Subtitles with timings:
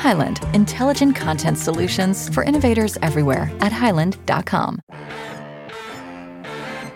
[0.00, 4.80] Highland, intelligent content solutions for innovators everywhere at highland.com.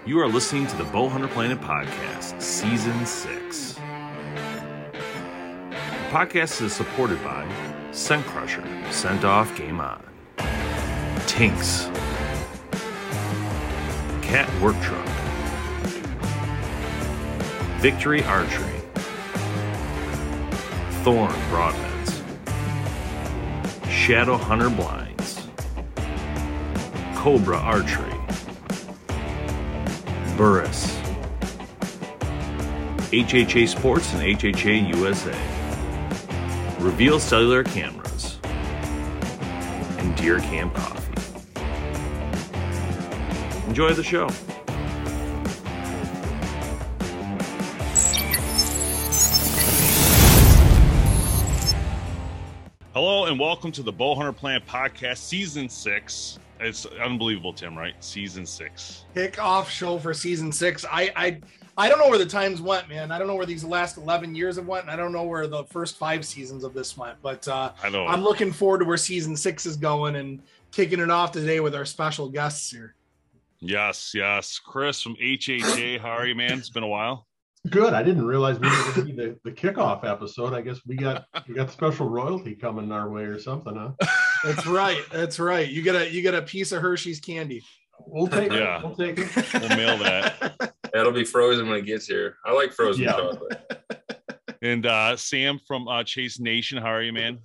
[0.07, 3.75] You are listening to the Bowhunter Planet Podcast, Season 6.
[3.75, 3.81] The
[6.11, 7.47] podcast is supported by
[7.93, 10.03] Scent Crusher, Scent Off Game On,
[11.27, 11.91] Tinks,
[14.23, 15.07] Cat Work Truck,
[17.81, 18.81] Victory Archery,
[21.03, 21.94] Thorn Broadheads,
[23.95, 25.49] Shadow Hunter Blinds,
[27.15, 28.13] Cobra Archery,
[30.37, 30.99] Burris,
[33.13, 35.33] HHA Sports and HHA USA,
[36.81, 41.15] Reveal Cellular Cameras, and Deer Camp Coffee.
[43.69, 44.29] Enjoy the show.
[52.95, 56.39] Hello and welcome to the Bowhunter Planet Podcast, Season 6.
[56.61, 57.93] It's unbelievable, Tim, right?
[57.99, 59.07] Season 6.
[59.15, 60.85] Kick-off show for season six.
[60.89, 61.41] I I
[61.77, 63.11] I don't know where the times went, man.
[63.11, 64.83] I don't know where these last eleven years have went.
[64.83, 67.21] And I don't know where the first five seasons of this went.
[67.21, 68.07] But uh, I know.
[68.07, 71.75] I'm looking forward to where season six is going and kicking it off today with
[71.75, 72.95] our special guests here.
[73.59, 74.61] Yes, yes.
[74.61, 75.99] Chris from HHA.
[75.99, 76.59] How are you, man?
[76.59, 77.27] It's been a while.
[77.71, 77.95] Good.
[77.95, 80.53] I didn't realize we were going to be the, the kickoff episode.
[80.53, 83.93] I guess we got we got special royalty coming our way or something, huh?
[84.45, 85.01] That's right.
[85.11, 85.67] That's right.
[85.69, 87.63] You get a you get a piece of Hershey's candy.
[88.07, 88.79] We'll take Yeah.
[88.81, 88.85] it.
[88.85, 89.53] We'll take it.
[89.55, 90.75] We'll mail that.
[90.93, 92.37] That'll be frozen when it gets here.
[92.45, 93.13] I like frozen Yeah.
[93.13, 93.89] chocolate.
[94.61, 96.79] And uh, Sam from uh, Chase Nation.
[96.79, 97.39] How are you, man?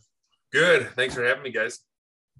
[0.51, 0.89] Good.
[0.95, 1.79] Thanks for having me, guys.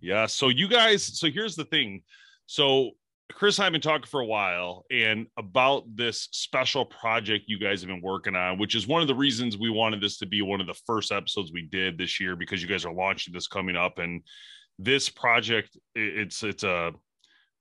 [0.02, 0.25] Yeah.
[0.25, 2.04] So you guys, so here's the thing.
[2.46, 2.92] So
[3.34, 7.60] Chris and I have been talking for a while and about this special project you
[7.60, 10.26] guys have been working on, which is one of the reasons we wanted this to
[10.26, 13.34] be one of the first episodes we did this year because you guys are launching
[13.34, 14.00] this coming up.
[14.00, 14.24] And
[14.78, 16.92] this project, it's it's a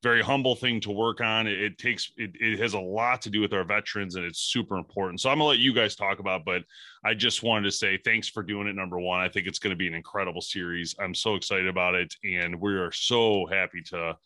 [0.02, 1.46] very humble thing to work on.
[1.46, 4.40] It, it takes it, it has a lot to do with our veterans and it's
[4.40, 5.20] super important.
[5.20, 6.62] So I'm gonna let you guys talk about, but
[7.04, 8.74] I just wanted to say thanks for doing it.
[8.74, 10.94] Number one, I think it's to be an incredible series.
[10.98, 14.16] I'm so excited about it, and we are so happy to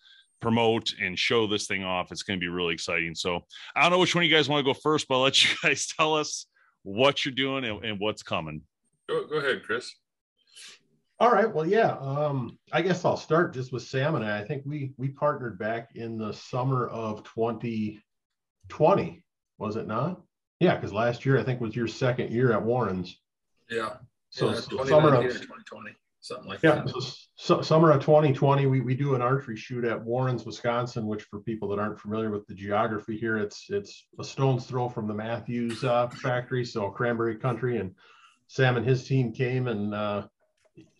[0.42, 2.12] promote and show this thing off.
[2.12, 3.14] It's going to be really exciting.
[3.14, 3.40] So
[3.74, 5.56] I don't know which one you guys want to go first, but I'll let you
[5.62, 6.46] guys tell us
[6.82, 8.62] what you're doing and, and what's coming.
[9.08, 9.90] Go, go ahead, Chris.
[11.20, 11.52] All right.
[11.52, 11.96] Well, yeah.
[12.00, 14.40] Um, I guess I'll start just with Sam and I.
[14.40, 19.24] I think we we partnered back in the summer of 2020,
[19.58, 20.20] was it not?
[20.58, 23.20] Yeah, because last year I think was your second year at Warrens.
[23.70, 23.94] Yeah.
[24.30, 26.88] So, yeah, so summer of 2020, something like Yeah, that.
[26.88, 27.00] so,
[27.36, 31.40] so summer of 2020, we, we do an archery shoot at Warrens, Wisconsin, which for
[31.40, 35.14] people that aren't familiar with the geography here, it's it's a stone's throw from the
[35.14, 37.78] Matthews uh, factory, so cranberry country.
[37.78, 37.94] And
[38.46, 40.26] Sam and his team came and uh,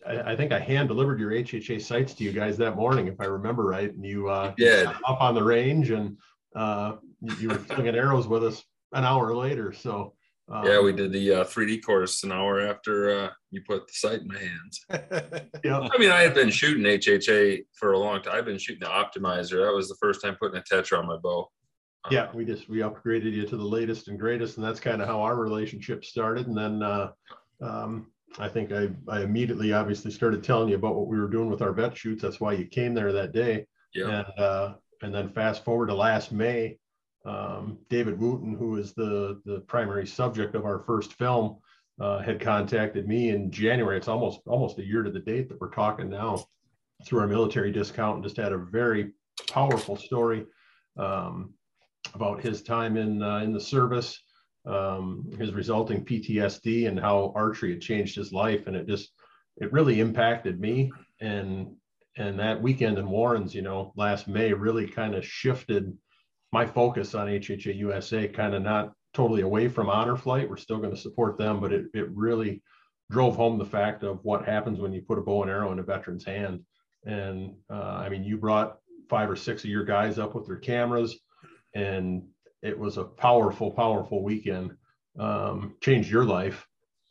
[0.05, 3.19] I, I think I hand delivered your HHA sites to you guys that morning, if
[3.19, 3.93] I remember right.
[3.93, 4.53] And you uh,
[4.85, 6.17] You up on the range and
[6.55, 6.93] uh,
[7.39, 9.71] you, were slinging arrows with us an hour later.
[9.71, 10.13] So
[10.49, 13.93] um, Yeah, we did the uh, 3D course an hour after uh, you put the
[13.93, 14.85] sight in my hands.
[15.63, 15.79] yeah.
[15.79, 18.35] I mean, I had been shooting HHA for a long time.
[18.35, 19.65] I've been shooting the optimizer.
[19.65, 21.49] That was the first time putting a tetra on my bow.
[22.05, 25.01] Uh, yeah we just we upgraded you to the latest and greatest and that's kind
[25.01, 27.11] of how our relationship started and then uh,
[27.61, 28.07] um,
[28.39, 31.61] i think I, I immediately obviously started telling you about what we were doing with
[31.61, 34.09] our vet shoots that's why you came there that day Yeah.
[34.19, 36.77] and uh, and then fast forward to last may
[37.25, 41.57] um, david wooten who is the the primary subject of our first film
[42.01, 45.59] uh, had contacted me in january it's almost almost a year to the date that
[45.61, 46.43] we're talking now
[47.05, 49.13] through our military discount and just had a very
[49.49, 50.45] powerful story
[50.97, 51.53] um,
[52.13, 54.19] about his time in uh, in the service,
[54.65, 59.11] um, his resulting PTSD, and how archery had changed his life, and it just
[59.57, 60.91] it really impacted me.
[61.21, 61.75] And
[62.17, 65.97] and that weekend in Warrens, you know, last May really kind of shifted
[66.53, 70.47] my focus on HHA USA, kind of not totally away from honor flight.
[70.47, 72.61] We're still going to support them, but it it really
[73.11, 75.79] drove home the fact of what happens when you put a bow and arrow in
[75.79, 76.61] a veteran's hand.
[77.05, 78.77] And uh, I mean, you brought
[79.09, 81.19] five or six of your guys up with their cameras
[81.73, 82.23] and
[82.61, 84.71] it was a powerful, powerful weekend.
[85.19, 86.65] Um, changed your life,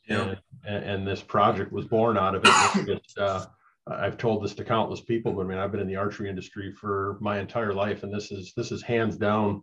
[0.08, 0.34] Yeah.
[0.66, 2.88] and, and, this project was born out of it.
[2.88, 3.46] It just, uh,
[3.86, 6.72] I've told this to countless people, but I mean, I've been in the archery industry
[6.72, 9.62] for my entire life, and this is this is hands down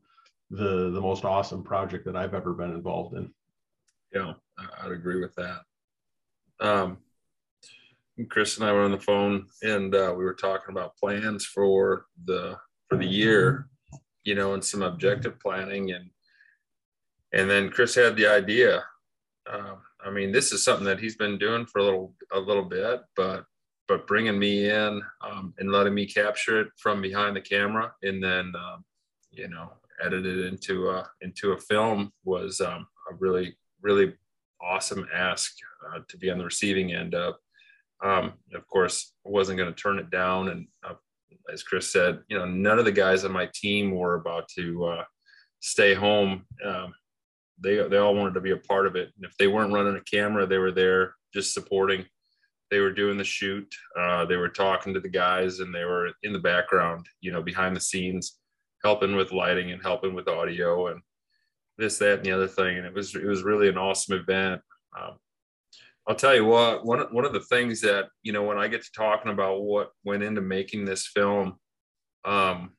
[0.49, 3.31] the the most awesome project that I've ever been involved in.
[4.13, 4.33] Yeah,
[4.81, 5.61] I'd agree with that.
[6.59, 6.97] Um,
[8.27, 12.07] Chris and I were on the phone, and uh, we were talking about plans for
[12.25, 12.57] the
[12.89, 13.69] for the year,
[14.25, 16.09] you know, and some objective planning, and
[17.31, 18.83] and then Chris had the idea.
[19.49, 22.65] Uh, I mean, this is something that he's been doing for a little a little
[22.65, 23.45] bit, but
[23.89, 28.23] but bringing me in um, and letting me capture it from behind the camera, and
[28.23, 28.85] then um,
[29.31, 29.73] you know
[30.05, 34.13] edit it into a into a film was um, a really really
[34.61, 35.53] awesome ask
[35.89, 37.35] uh, to be on the receiving end of.
[38.03, 40.93] Um, of course, I wasn't going to turn it down, and uh,
[41.51, 44.85] as Chris said, you know, none of the guys on my team were about to
[44.85, 45.03] uh,
[45.59, 46.45] stay home.
[46.63, 46.93] Um,
[47.61, 49.97] they they all wanted to be a part of it, and if they weren't running
[49.97, 52.05] a camera, they were there just supporting.
[52.71, 53.73] They were doing the shoot.
[53.97, 57.41] Uh, they were talking to the guys, and they were in the background, you know,
[57.41, 58.37] behind the scenes,
[58.83, 61.01] helping with lighting and helping with audio and
[61.77, 62.77] this, that, and the other thing.
[62.77, 64.61] And it was it was really an awesome event.
[64.99, 65.17] Um,
[66.07, 68.83] I'll tell you what, one, one of the things that, you know, when I get
[68.83, 71.57] to talking about what went into making this film,
[72.25, 72.71] um,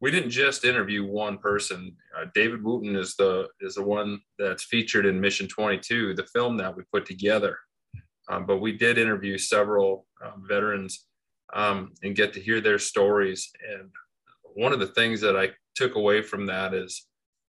[0.00, 1.96] we didn't just interview one person.
[2.16, 6.56] Uh, David Wooten is the is the one that's featured in Mission 22, the film
[6.56, 7.58] that we put together.
[8.30, 11.06] Um, but we did interview several um, veterans
[11.54, 13.50] um, and get to hear their stories.
[13.70, 13.90] And
[14.54, 17.06] one of the things that I took away from that is,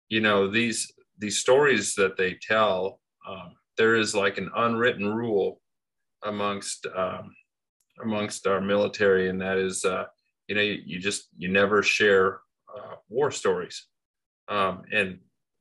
[0.09, 2.99] you know, these these stories that they tell.
[3.27, 5.59] Um, there is like an unwritten rule
[6.23, 7.35] amongst um,
[8.03, 9.83] amongst our military, and that is.
[9.83, 10.05] Uh,
[10.47, 12.39] you know you, you just you never share
[12.75, 13.87] uh, war stories
[14.47, 15.19] um, and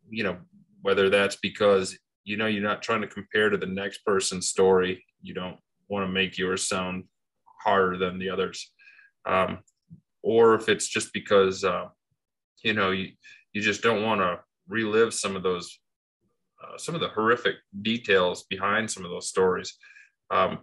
[0.09, 0.37] you know
[0.83, 5.03] whether that's because you know you're not trying to compare to the next person's story.
[5.23, 5.57] You don't
[5.89, 7.05] want to make yours sound
[7.65, 8.73] harder than the others.
[9.25, 9.61] Um,
[10.23, 11.87] or if it's just because uh,
[12.63, 13.13] you know you,
[13.53, 15.79] you just don't want to relive some of those
[16.63, 19.79] uh, some of the horrific details behind some of those stories.
[20.31, 20.59] Um,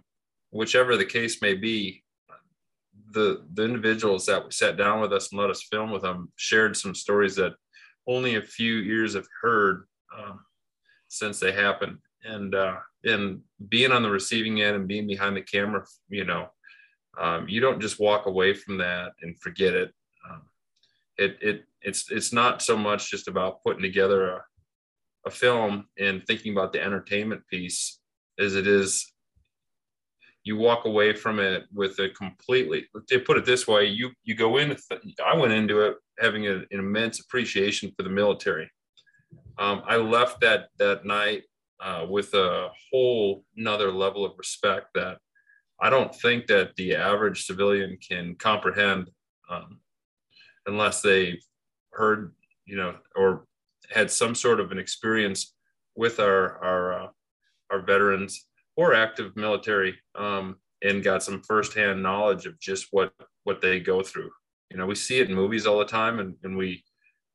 [0.50, 2.04] whichever the case may be
[3.12, 6.76] the the individuals that sat down with us and let us film with them shared
[6.76, 7.54] some stories that
[8.06, 9.86] only a few ears have heard.
[10.14, 10.40] Um,
[11.18, 11.98] since they happened.
[12.24, 16.48] And uh, and being on the receiving end and being behind the camera you know
[17.18, 19.92] um, you don't just walk away from that and forget it.
[20.28, 20.42] Um,
[21.16, 24.44] it it it's it's not so much just about putting together a,
[25.26, 28.00] a film and thinking about the entertainment piece
[28.38, 29.12] as it is
[30.42, 34.34] you walk away from it with a completely to put it this way you you
[34.34, 34.76] go in
[35.24, 38.68] i went into it having an immense appreciation for the military
[39.58, 41.42] um, i left that that night
[41.80, 45.18] uh, with a whole another level of respect that
[45.80, 49.10] i don't think that the average civilian can comprehend
[49.50, 49.80] um,
[50.66, 51.42] unless they've
[51.92, 52.34] heard
[52.66, 53.46] you know or
[53.90, 55.54] had some sort of an experience
[55.96, 57.08] with our our uh,
[57.70, 58.46] our veterans
[58.76, 63.12] or active military um, and got some firsthand knowledge of just what
[63.44, 64.30] what they go through.
[64.70, 66.82] You know, we see it in movies all the time, and, and we,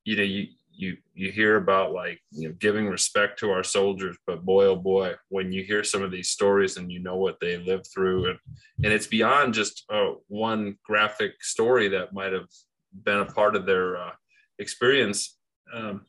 [0.04, 0.48] you know, you
[0.80, 4.76] you you hear about like you know giving respect to our soldiers, but boy oh
[4.76, 8.30] boy, when you hear some of these stories and you know what they lived through,
[8.30, 8.38] and
[8.84, 12.48] and it's beyond just uh, one graphic story that might have
[13.04, 14.12] been a part of their uh,
[14.58, 15.36] experience.
[15.72, 16.06] Um,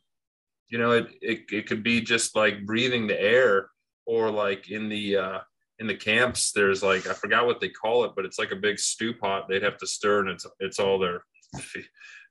[0.70, 3.70] you know, it, it it could be just like breathing the air
[4.06, 5.40] or like in the uh,
[5.82, 8.56] in the camps, there's like I forgot what they call it, but it's like a
[8.56, 11.24] big stew pot they'd have to stir, and it's it's all their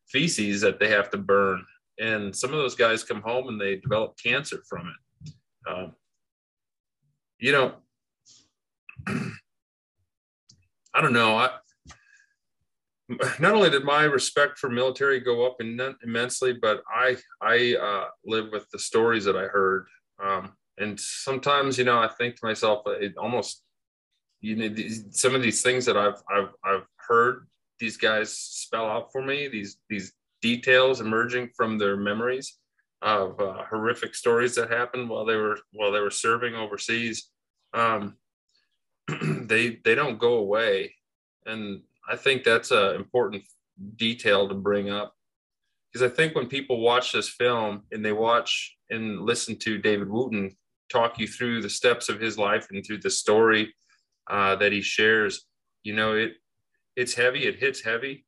[0.06, 1.64] feces that they have to burn.
[2.00, 5.32] And some of those guys come home and they develop cancer from it.
[5.70, 5.92] Um,
[7.38, 7.74] you know,
[9.06, 11.36] I don't know.
[11.36, 11.50] I,
[13.38, 18.50] not only did my respect for military go up immensely, but I I uh, live
[18.52, 19.86] with the stories that I heard.
[20.22, 23.62] Um, and sometimes you know i think to myself it almost
[24.40, 27.46] you know these, some of these things that i've i've i've heard
[27.78, 32.58] these guys spell out for me these these details emerging from their memories
[33.02, 37.30] of uh, horrific stories that happened while they were while they were serving overseas
[37.72, 38.16] um,
[39.22, 40.94] they they don't go away
[41.46, 43.42] and i think that's an important
[43.96, 45.14] detail to bring up
[45.90, 50.10] because i think when people watch this film and they watch and listen to david
[50.10, 50.54] wooten
[50.90, 53.72] talk you through the steps of his life and through the story
[54.28, 55.46] uh, that he shares.
[55.82, 56.34] You know, it
[56.96, 58.26] it's heavy, it hits heavy,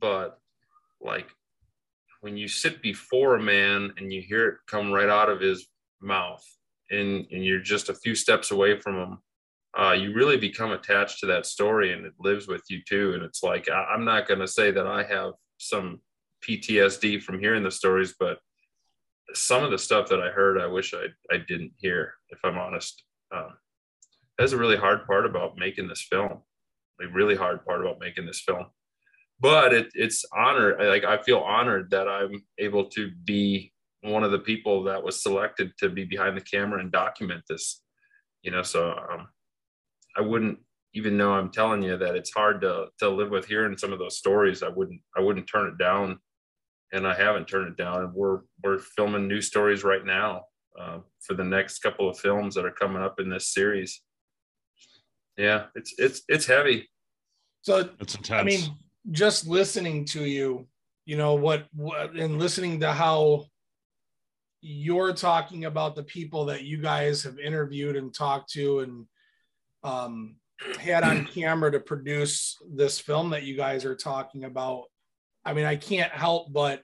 [0.00, 0.40] but
[1.00, 1.28] like
[2.20, 5.66] when you sit before a man and you hear it come right out of his
[6.00, 6.44] mouth
[6.90, 9.18] and, and you're just a few steps away from him,
[9.78, 13.12] uh, you really become attached to that story and it lives with you too.
[13.14, 16.00] And it's like, I, I'm not going to say that I have some
[16.46, 18.38] PTSD from hearing the stories, but
[19.34, 22.58] some of the stuff that I heard, I wish I, I didn't hear, if I'm
[22.58, 23.04] honest.
[23.34, 23.50] Um,
[24.38, 26.38] that's a really hard part about making this film,
[27.00, 28.66] like really hard part about making this film.
[29.40, 30.80] But it, it's honored.
[30.80, 35.22] Like I feel honored that I'm able to be one of the people that was
[35.22, 37.82] selected to be behind the camera and document this.
[38.42, 39.28] You know, so um,
[40.16, 40.58] I wouldn't
[40.94, 43.98] even though I'm telling you that it's hard to to live with hearing some of
[43.98, 44.62] those stories.
[44.62, 46.18] I wouldn't I wouldn't turn it down,
[46.92, 48.04] and I haven't turned it down.
[48.04, 50.44] And we're we're filming new stories right now
[50.78, 54.02] uh, for the next couple of films that are coming up in this series.
[55.36, 56.88] Yeah, it's it's it's heavy.
[57.62, 58.40] So It's intense.
[58.40, 58.76] I mean,
[59.10, 60.66] just listening to you,
[61.04, 63.46] you know what, what, and listening to how
[64.60, 69.06] you're talking about the people that you guys have interviewed and talked to and
[69.84, 70.36] um,
[70.80, 74.84] had on camera to produce this film that you guys are talking about.
[75.44, 76.82] I mean, I can't help but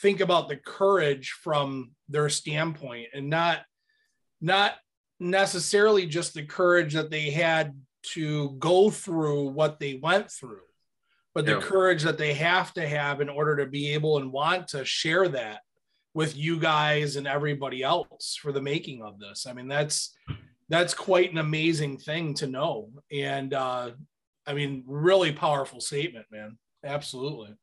[0.00, 3.60] think about the courage from their standpoint and not
[4.40, 4.74] not
[5.20, 10.62] necessarily just the courage that they had to go through what they went through
[11.34, 11.60] but the Yeah.
[11.60, 15.28] courage that they have to have in order to be able and want to share
[15.28, 15.60] that
[16.14, 20.14] with you guys and everybody else for the making of this i mean that's
[20.68, 23.90] that's quite an amazing thing to know and uh
[24.46, 27.54] i mean really powerful statement man absolutely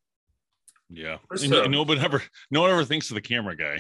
[0.92, 1.18] yeah.
[1.28, 3.80] Where's And, and no one ever no one ever thinks of the camera guy.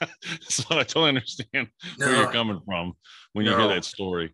[0.40, 2.94] so I totally understand where you're coming from
[3.34, 3.58] when you No.
[3.58, 4.32] hear that story.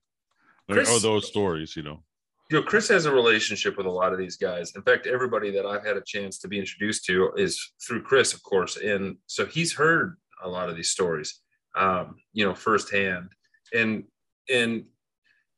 [0.70, 2.04] Chris- or those stories, you know.
[2.50, 4.72] You know, Chris has a relationship with a lot of these guys.
[4.74, 8.32] In fact, everybody that I've had a chance to be introduced to is through Chris,
[8.32, 8.78] of course.
[8.78, 11.40] And so he's heard a lot of these stories,
[11.76, 13.30] um, you know, firsthand.
[13.74, 14.04] And
[14.48, 14.84] and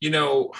[0.01, 0.51] you know,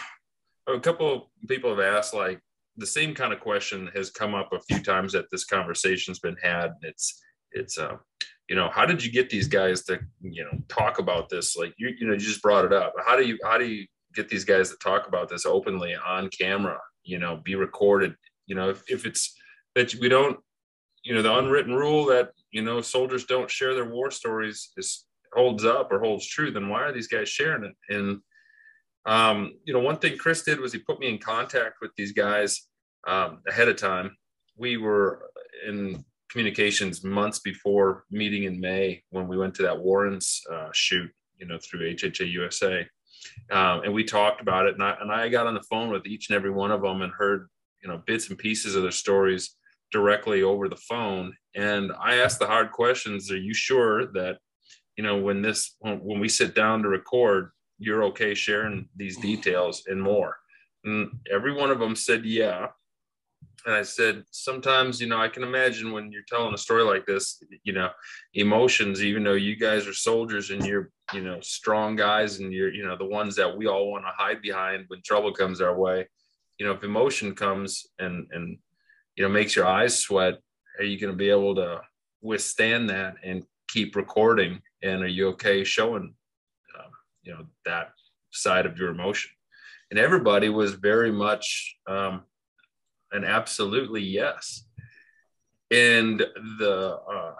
[0.67, 2.39] a couple of people have asked like
[2.77, 6.37] the same kind of question has come up a few times that this conversation's been
[6.41, 6.67] had.
[6.67, 7.21] And it's
[7.51, 7.97] it's uh,
[8.47, 11.57] you know, how did you get these guys to you know talk about this?
[11.57, 12.93] Like you you know, you just brought it up.
[13.05, 13.85] How do you how do you
[14.15, 18.15] get these guys to talk about this openly on camera you know be recorded.
[18.47, 19.35] You know if, if it's
[19.75, 20.39] that we don't
[21.03, 25.05] you know the unwritten rule that you know soldiers don't share their war stories is
[25.33, 27.95] holds up or holds true then why are these guys sharing it?
[27.95, 28.19] And
[29.05, 32.11] um you know one thing chris did was he put me in contact with these
[32.11, 32.67] guys
[33.07, 34.15] um, ahead of time.
[34.57, 35.31] We were
[35.67, 41.09] in communications months before meeting in may when we went to that warrens uh, shoot
[41.37, 42.87] you know through hha usa
[43.51, 46.05] um, and we talked about it and I, and I got on the phone with
[46.05, 47.49] each and every one of them and heard
[47.81, 49.55] you know bits and pieces of their stories
[49.91, 51.35] directly over the phone.
[51.55, 54.37] And i asked the hard questions are you sure that
[54.97, 59.17] you know when this when, when we sit down to record you're okay sharing these
[59.17, 60.37] details and more?
[60.83, 62.67] And every one of them said yeah
[63.65, 67.05] and i said sometimes you know i can imagine when you're telling a story like
[67.05, 67.89] this you know
[68.33, 72.73] emotions even though you guys are soldiers and you're you know strong guys and you're
[72.73, 75.77] you know the ones that we all want to hide behind when trouble comes our
[75.77, 76.07] way
[76.57, 78.57] you know if emotion comes and and
[79.15, 80.35] you know makes your eyes sweat
[80.79, 81.81] are you going to be able to
[82.21, 84.61] withstand that and keep recording?
[84.83, 86.13] And are you okay showing
[86.77, 86.91] um,
[87.23, 87.91] you know that
[88.31, 89.31] side of your emotion?
[89.89, 92.23] And everybody was very much um,
[93.11, 94.65] an absolutely yes.
[95.69, 96.19] And
[96.59, 97.33] the uh,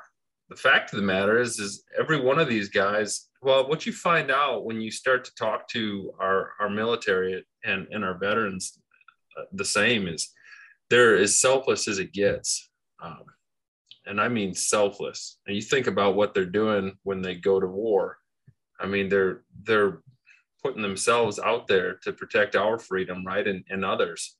[0.52, 3.94] the fact of the matter is is every one of these guys well what you
[3.94, 8.80] find out when you start to talk to our our military and and our veterans
[9.38, 10.30] uh, the same is
[10.90, 12.70] they're as selfless as it gets.
[13.02, 13.24] Um,
[14.06, 15.38] and i mean selfless.
[15.48, 18.18] And you think about what they're doing when they go to war.
[18.80, 20.02] I mean they're they're
[20.62, 24.36] putting themselves out there to protect our freedom right and, and others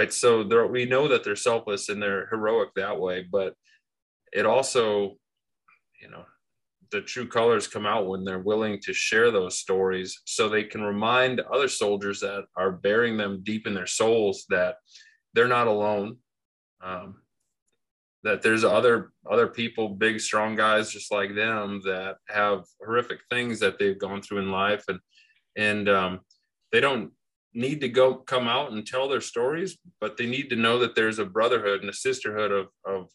[0.00, 0.12] right?
[0.14, 3.54] So there we know that they're selfless and they're heroic that way but
[4.32, 5.16] it also
[6.00, 6.24] you know
[6.90, 10.82] the true colors come out when they're willing to share those stories so they can
[10.82, 14.76] remind other soldiers that are bearing them deep in their souls that
[15.34, 16.16] they're not alone
[16.82, 17.16] um,
[18.24, 23.60] that there's other other people big strong guys just like them that have horrific things
[23.60, 24.98] that they've gone through in life and
[25.56, 26.20] and um,
[26.72, 27.12] they don't
[27.52, 30.94] need to go come out and tell their stories but they need to know that
[30.94, 33.08] there's a brotherhood and a sisterhood of of,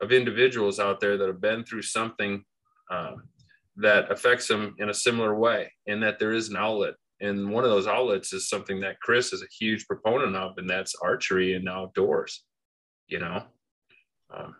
[0.00, 2.44] of individuals out there that have been through something
[2.90, 3.24] um,
[3.76, 7.64] that affects them in a similar way and that there is an outlet and one
[7.64, 11.54] of those outlets is something that chris is a huge proponent of and that's archery
[11.54, 12.44] and outdoors
[13.08, 13.42] you know
[14.32, 14.54] um,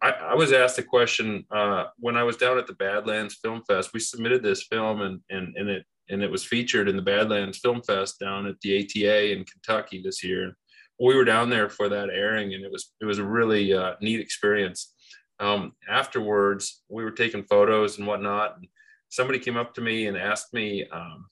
[0.00, 3.62] I, I was asked a question uh, when I was down at the Badlands Film
[3.66, 3.90] Fest.
[3.92, 7.58] We submitted this film, and and and it and it was featured in the Badlands
[7.58, 10.56] Film Fest down at the ATA in Kentucky this year.
[11.00, 13.94] We were down there for that airing, and it was it was a really uh,
[14.00, 14.94] neat experience.
[15.38, 18.56] Um, afterwards, we were taking photos and whatnot.
[18.56, 18.68] And
[19.10, 21.26] somebody came up to me and asked me, um,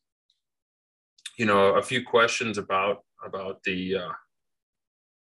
[1.39, 4.13] you know, a few questions about about the uh,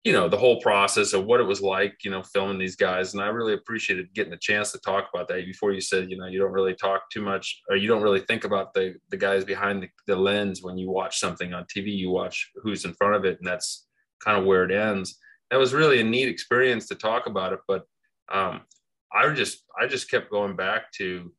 [0.05, 3.15] you know the whole process of what it was like you know filming these guys
[3.15, 5.45] and i really appreciated getting a chance to talk about that.
[5.47, 8.21] Before you said you know you don't really talk too much or you don't really
[8.21, 11.97] think about the the guys behind the, the lens when you watch something on tv
[11.97, 13.87] you watch who's in front of it and that's
[14.23, 15.19] kind of where it ends.
[15.51, 17.85] That was really a neat experience to talk about it but
[18.33, 18.63] um,
[19.13, 21.33] i just i just kept going back to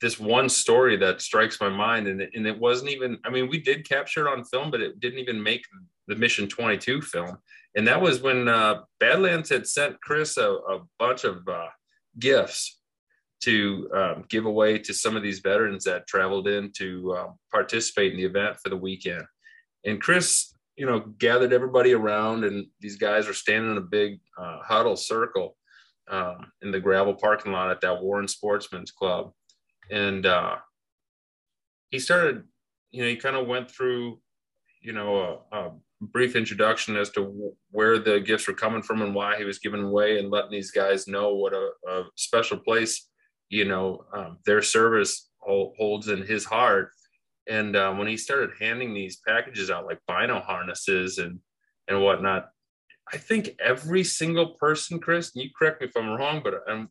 [0.00, 3.48] this one story that strikes my mind and it, and it wasn't even i mean
[3.48, 5.64] we did capture it on film but it didn't even make
[6.06, 7.38] the mission 22 film.
[7.76, 11.68] And that was when uh, badlands had sent chris a, a bunch of uh,
[12.18, 12.80] gifts
[13.42, 18.12] to um, give away to some of these veterans that traveled in to uh, participate
[18.12, 19.24] in the event for the weekend.
[19.84, 24.20] And chris you know gathered everybody around and these guys were standing in a big
[24.38, 25.56] uh, huddle circle
[26.10, 29.32] um, in the gravel parking lot at that warren sportsman's club.
[29.90, 30.56] And uh,
[31.90, 32.44] he started
[32.90, 34.20] you know he kind of went through
[34.80, 35.70] you know a, a,
[36.00, 39.82] brief introduction as to where the gifts were coming from and why he was giving
[39.82, 43.08] away and letting these guys know what a, a special place
[43.48, 46.90] you know um, their service holds in his heart.
[47.46, 51.38] And uh, when he started handing these packages out like bino harnesses and
[51.88, 52.48] and whatnot
[53.12, 56.88] i think every single person chris and you correct me if i'm wrong but um,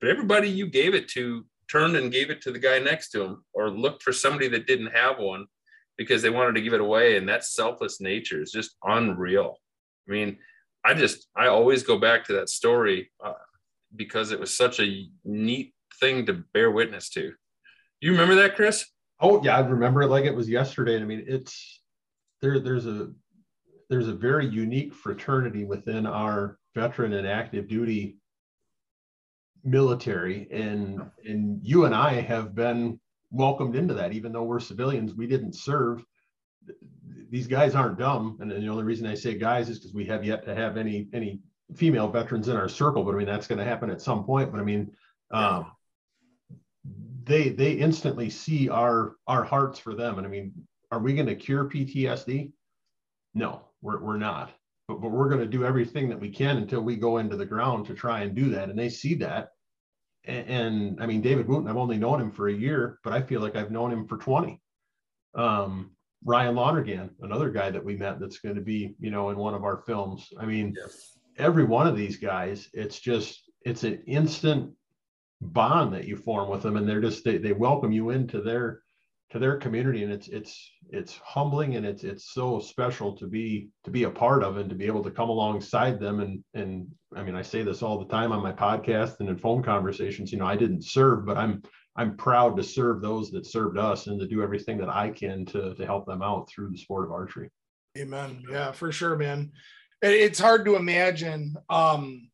[0.00, 3.22] but everybody you gave it to turned and gave it to the guy next to
[3.22, 5.46] him or looked for somebody that didn't have one
[5.96, 9.58] because they wanted to give it away and that selfless nature is just unreal.
[10.08, 10.38] I mean
[10.84, 13.32] i just i always go back to that story uh,
[13.96, 17.32] because it was such a neat thing to bear witness to.
[18.00, 18.84] You remember that chris?
[19.20, 21.00] Oh yeah i remember it like it was yesterday.
[21.00, 21.80] I mean it's
[22.42, 23.10] there there's a
[23.88, 28.18] there's a very unique fraternity within our veteran and active duty
[29.62, 30.48] military.
[30.50, 33.00] And and you and i have been
[33.34, 36.04] welcomed into that even though we're civilians we didn't serve.
[37.30, 38.38] These guys aren't dumb.
[38.40, 41.08] And the only reason i say guys is because we have yet to have any
[41.12, 41.40] any
[41.74, 44.52] female veterans in our circle but i mean that's going to happen at some point
[44.52, 44.90] but i mean
[45.30, 45.72] um,
[47.24, 50.18] they they instantly see our our hearts for them.
[50.18, 50.52] And i mean
[50.90, 52.52] are we going to cure ptsd
[53.34, 54.50] no we're, we're not.
[54.88, 57.46] But, but we're going to do everything that we can until we go into the
[57.46, 58.70] ground to try and do that.
[58.70, 59.50] And they see that
[60.26, 63.22] and, and, I mean, David Wooten, I've only known him for a year, but I
[63.22, 64.60] feel like I've known him for 20.
[65.34, 65.90] Um,
[66.24, 69.54] Ryan Lonergan, another guy that we met that's going to be, you know, in one
[69.54, 70.28] of our films.
[70.38, 70.74] I mean,
[71.36, 74.72] every one of these guys, it's just, it's an instant
[75.40, 76.76] bond that you form with them.
[76.76, 78.80] And they're just, they, they welcome you into their,
[79.30, 80.04] to their community.
[80.04, 84.10] And it's, it's, it's humbling and it's, it's so special to be, to be a
[84.10, 87.42] part of and to be able to come alongside them and, and I mean, I
[87.42, 90.32] say this all the time on my podcast and in phone conversations.
[90.32, 91.62] You know, I didn't serve, but I'm
[91.96, 95.46] I'm proud to serve those that served us and to do everything that I can
[95.46, 97.50] to to help them out through the sport of archery.
[97.96, 98.42] Amen.
[98.50, 99.52] Yeah, for sure, man.
[100.02, 102.28] It's hard to imagine um,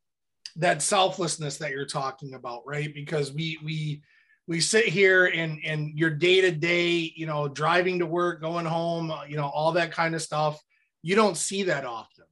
[0.57, 2.92] that selflessness that you're talking about, right?
[2.94, 4.03] Because we we
[4.51, 8.67] we sit here and and your day to day, you know, driving to work, going
[8.67, 10.61] home, you know, all that kind of stuff.
[11.03, 12.25] You don't see that often,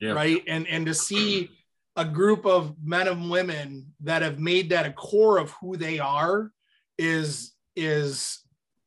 [0.00, 0.12] yeah.
[0.12, 0.40] right?
[0.46, 1.50] And and to see
[1.96, 5.98] a group of men and women that have made that a core of who they
[5.98, 6.52] are
[6.96, 8.38] is is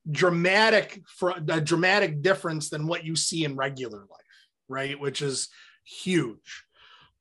[0.10, 5.50] dramatic for a dramatic difference than what you see in regular life right which is
[5.84, 6.63] huge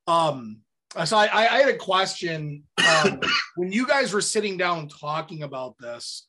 [0.07, 0.61] um
[1.05, 2.63] so i i had a question
[3.05, 3.21] um,
[3.57, 6.27] when you guys were sitting down talking about this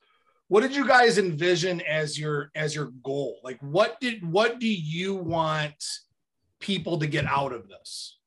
[0.50, 4.68] what did you guys envision as your as your goal like what did what do
[4.68, 5.84] you want
[6.60, 8.18] people to get out of this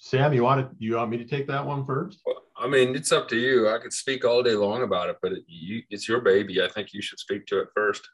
[0.00, 2.20] Sam, you want to, you want me to take that one first?
[2.24, 3.68] Well, I mean, it's up to you.
[3.68, 6.62] I could speak all day long about it, but it, you, it's your baby.
[6.62, 8.08] I think you should speak to it first.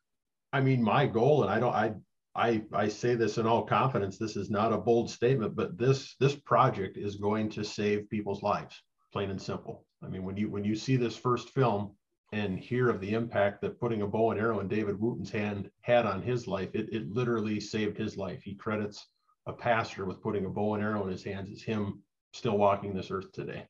[0.53, 1.93] I mean, my goal, and I don't, I,
[2.37, 4.19] I, I say this in all confidence.
[4.19, 8.43] This is not a bold statement, but this, this project is going to save people's
[8.43, 9.85] lives, plain and simple.
[10.03, 11.93] I mean, when you, when you see this first film
[12.33, 15.71] and hear of the impact that putting a bow and arrow in David Wooten's hand
[15.83, 18.43] had on his life, it, it literally saved his life.
[18.43, 19.07] He credits
[19.47, 22.95] a pastor with putting a bow and arrow in his hands is him still walking
[22.95, 23.67] this earth today.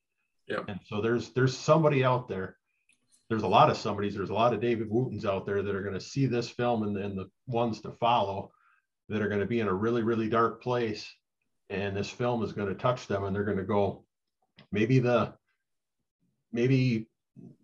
[0.46, 0.60] Yeah.
[0.68, 2.56] And so there's there's somebody out there.
[3.28, 4.14] There's a lot of somebody's.
[4.14, 6.82] There's a lot of David Wootens out there that are going to see this film
[6.82, 8.50] and, and the ones to follow
[9.08, 11.10] that are going to be in a really really dark place,
[11.70, 14.04] and this film is going to touch them, and they're going to go,
[14.72, 15.32] maybe the
[16.52, 17.08] maybe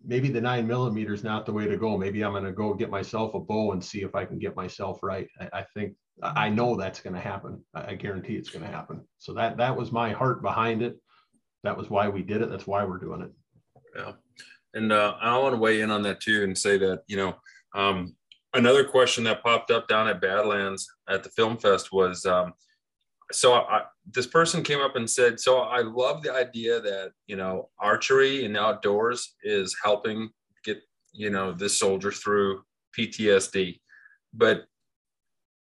[0.05, 1.97] maybe the nine millimeter is not the way to go.
[1.97, 4.57] Maybe I'm going to go get myself a bow and see if I can get
[4.57, 5.29] myself right.
[5.41, 7.63] I, I think I know that's going to happen.
[7.75, 9.03] I guarantee it's going to happen.
[9.19, 10.97] So that that was my heart behind it.
[11.63, 12.51] That was why we did it.
[12.51, 13.31] That's why we're doing it.
[13.97, 14.13] Yeah,
[14.75, 17.37] and uh, I want to weigh in on that too and say that you know
[17.75, 18.17] um,
[18.55, 22.25] another question that popped up down at Badlands at the film fest was.
[22.27, 22.55] Um,
[23.33, 23.83] so I,
[24.13, 28.45] this person came up and said, "So I love the idea that you know archery
[28.45, 30.31] and outdoors is helping
[30.65, 30.79] get
[31.13, 32.63] you know this soldier through
[32.99, 33.81] PTSD,
[34.35, 34.65] but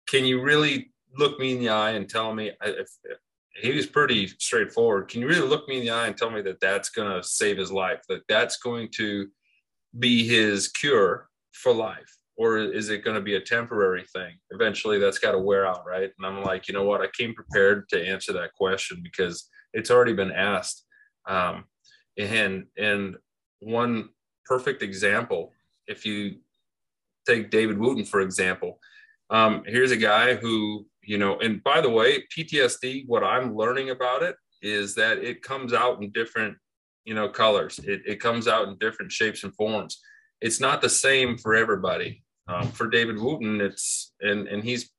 [0.07, 2.89] can you really look me in the eye and tell me if,
[3.55, 5.09] he was pretty straightforward.
[5.09, 7.23] Can you really look me in the eye and tell me that that's going to
[7.27, 8.01] save his life?
[8.09, 9.27] That that's going to
[9.99, 12.17] be his cure for life?
[12.35, 14.33] Or is it going to be a temporary thing?
[14.49, 16.11] Eventually that's got to wear out, right?
[16.17, 17.01] And I'm like, you know what?
[17.01, 20.85] I came prepared to answer that question because it's already been asked.
[21.27, 21.65] Um,
[22.17, 23.17] and, and
[23.59, 24.09] one
[24.45, 25.51] perfect example,
[25.87, 26.37] if you
[27.27, 28.79] take David Wooten, for example,
[29.29, 33.89] um, here's a guy who, you know, and by the way, PTSD, what I'm learning
[33.89, 36.57] about it is that it comes out in different,
[37.05, 37.79] you know, colors.
[37.79, 40.01] It, it comes out in different shapes and forms.
[40.43, 42.23] It's not the same for everybody.
[42.47, 44.91] Um, for David Wooten, it's and and he's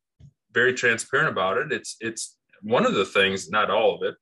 [0.53, 1.73] very transparent about it.
[1.73, 4.15] It's it's one of the things, not all of it,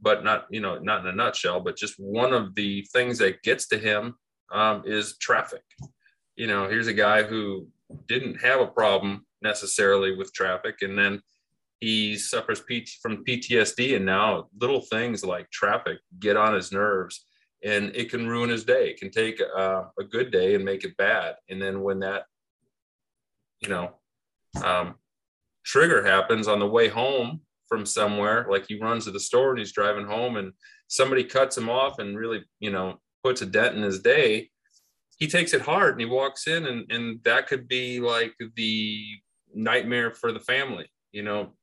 [0.00, 3.42] but not you know not in a nutshell, but just one of the things that
[3.42, 4.14] gets to him
[4.52, 5.64] um, is traffic.
[6.36, 7.66] You know, here's a guy who
[8.06, 10.82] didn't have a problem necessarily with traffic.
[10.82, 11.22] And then
[11.80, 12.62] he suffers
[13.00, 17.24] from PTSD, and now little things like traffic get on his nerves,
[17.64, 18.90] and it can ruin his day.
[18.90, 21.36] It can take a, a good day and make it bad.
[21.48, 22.24] And then when that,
[23.60, 23.94] you know,
[24.64, 24.94] um,
[25.64, 29.58] trigger happens on the way home from somewhere, like he runs to the store and
[29.58, 30.52] he's driving home, and
[30.86, 34.48] somebody cuts him off and really, you know, puts a dent in his day
[35.18, 39.04] he takes it hard and he walks in and and that could be like the
[39.54, 40.86] nightmare for the family.
[41.12, 41.54] You know,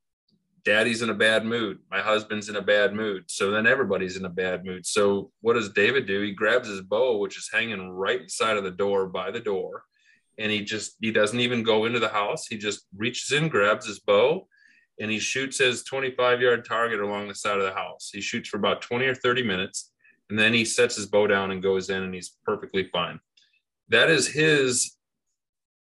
[0.65, 1.77] daddy's in a bad mood.
[1.91, 3.25] My husband's in a bad mood.
[3.27, 4.85] So then everybody's in a bad mood.
[4.85, 6.21] So what does David do?
[6.21, 9.83] He grabs his bow, which is hanging right inside of the door by the door.
[10.37, 12.47] And he just, he doesn't even go into the house.
[12.47, 14.47] He just reaches in, grabs his bow,
[14.99, 18.09] and he shoots his 25 yard target along the side of the house.
[18.11, 19.91] He shoots for about 20 or 30 minutes.
[20.29, 23.19] And then he sets his bow down and goes in, and he's perfectly fine.
[23.89, 24.97] That is his,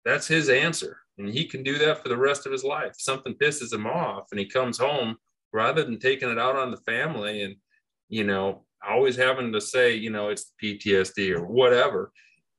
[0.03, 2.93] that's his answer and he can do that for the rest of his life.
[2.97, 5.17] Something pisses him off and he comes home
[5.51, 7.55] rather than taking it out on the family and,
[8.09, 12.11] you know, always having to say, you know, it's PTSD or whatever.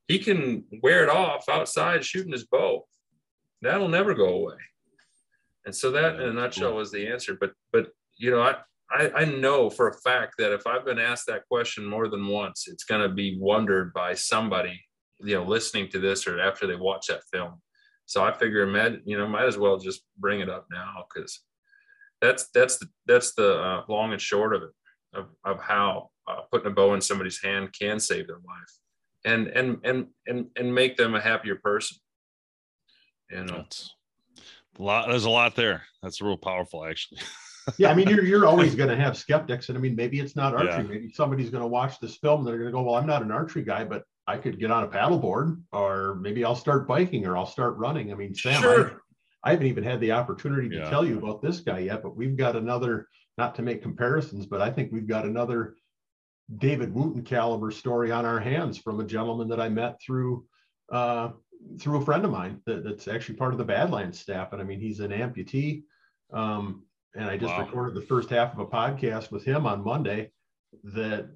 [0.07, 2.85] He can wear it off outside shooting his bow.
[3.61, 4.55] That'll never go away.
[5.65, 7.35] And so that in a nutshell was the answer.
[7.39, 8.55] But but you know, I,
[8.91, 12.27] I, I know for a fact that if I've been asked that question more than
[12.27, 14.79] once, it's gonna be wondered by somebody,
[15.19, 17.59] you know, listening to this or after they watch that film
[18.05, 21.41] so I figure, med, you know, might as well just bring it up now because
[22.21, 24.69] that's that's the that's the uh, long and short of it
[25.13, 28.79] of, of how uh, putting a bow in somebody's hand can save their life
[29.25, 31.97] and and and and and make them a happier person.
[33.31, 33.91] You know, that's
[34.79, 35.07] a lot.
[35.07, 35.83] There's a lot there.
[36.01, 37.21] That's real powerful, actually.
[37.77, 40.35] yeah, I mean, you're you're always going to have skeptics, and I mean, maybe it's
[40.35, 40.83] not archery.
[40.83, 40.83] Yeah.
[40.83, 43.23] Maybe somebody's going to watch this film and they're going to go, "Well, I'm not
[43.23, 47.25] an archery guy, but I could get on a paddleboard, or maybe I'll start biking,
[47.25, 49.01] or I'll start running." I mean, Sam, sure.
[49.43, 50.89] I, I, haven't even had the opportunity to yeah.
[50.89, 53.07] tell you about this guy yet, but we've got another.
[53.37, 55.75] Not to make comparisons, but I think we've got another
[56.57, 60.45] David Wooten caliber story on our hands from a gentleman that I met through
[60.89, 61.31] uh,
[61.79, 64.65] through a friend of mine that, that's actually part of the Badlands staff, and I
[64.65, 65.83] mean, he's an amputee.
[66.33, 66.83] Um,
[67.15, 67.61] and I just wow.
[67.65, 70.31] recorded the first half of a podcast with him on Monday
[70.83, 71.29] that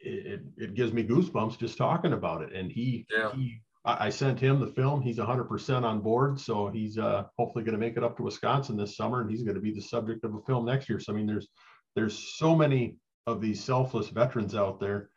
[0.00, 2.52] it, it gives me goosebumps just talking about it.
[2.52, 3.32] And he, yeah.
[3.32, 5.00] he I sent him the film.
[5.00, 6.38] He's 100% on board.
[6.38, 9.42] So he's uh, hopefully going to make it up to Wisconsin this summer, and he's
[9.42, 11.00] going to be the subject of a film next year.
[11.00, 11.48] So I mean, there's
[11.94, 15.08] there's so many of these selfless veterans out there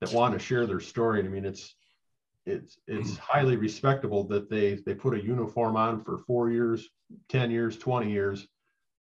[0.00, 1.20] that want to share their story.
[1.20, 1.74] And I mean, it's
[2.44, 6.88] it's it's highly respectable that they they put a uniform on for four years,
[7.30, 8.46] 10 years, 20 years,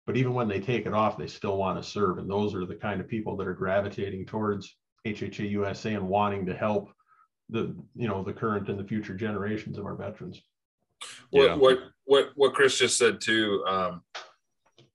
[0.06, 2.18] but even when they take it off, they still want to serve.
[2.18, 6.46] And those are the kind of people that are gravitating towards HHA USA and wanting
[6.46, 6.90] to help
[7.50, 10.40] the you know the current and the future generations of our veterans.
[11.30, 11.54] What yeah.
[11.56, 13.64] what what what Chris just said too.
[13.66, 14.02] Um,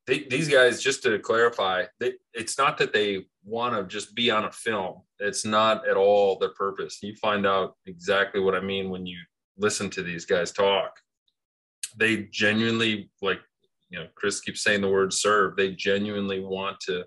[0.07, 4.31] they, these guys, just to clarify, they, it's not that they want to just be
[4.31, 5.01] on a film.
[5.19, 6.97] It's not at all their purpose.
[7.03, 9.19] You find out exactly what I mean when you
[9.57, 10.93] listen to these guys talk.
[11.95, 13.39] They genuinely like
[13.89, 15.55] you know, Chris keeps saying the word serve.
[15.55, 17.05] They genuinely want to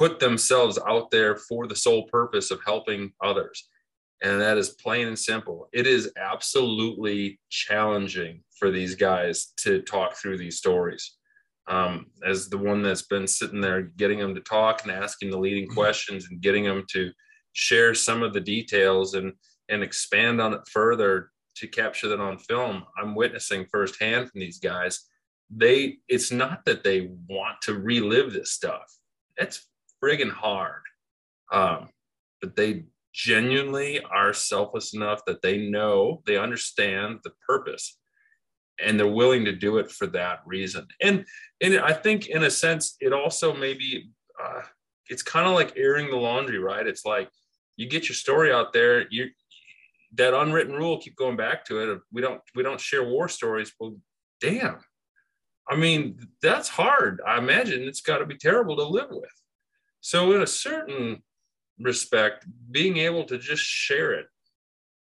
[0.00, 3.68] put themselves out there for the sole purpose of helping others.
[4.22, 5.68] And that is plain and simple.
[5.74, 11.16] It is absolutely challenging for these guys to talk through these stories.
[11.68, 15.38] Um, as the one that's been sitting there getting them to talk and asking the
[15.38, 15.74] leading mm-hmm.
[15.74, 17.10] questions and getting them to
[17.52, 19.34] share some of the details and
[19.68, 24.58] and expand on it further to capture that on film i'm witnessing firsthand from these
[24.58, 25.06] guys
[25.50, 28.84] they it's not that they want to relive this stuff
[29.36, 29.69] it's
[30.02, 30.82] friggin hard.
[31.52, 31.88] Um,
[32.40, 37.98] but they genuinely are selfless enough that they know they understand the purpose
[38.82, 40.86] and they're willing to do it for that reason.
[41.02, 41.24] And
[41.60, 44.10] and i think in a sense it also maybe
[44.42, 44.62] uh,
[45.08, 46.86] it's kind of like airing the laundry right?
[46.86, 47.28] It's like
[47.76, 49.28] you get your story out there you
[50.14, 52.00] that unwritten rule keep going back to it.
[52.12, 53.96] We don't we don't share war stories well
[54.40, 54.78] damn.
[55.68, 57.20] I mean that's hard.
[57.26, 59.39] I imagine it's got to be terrible to live with
[60.00, 61.22] so in a certain
[61.78, 64.26] respect being able to just share it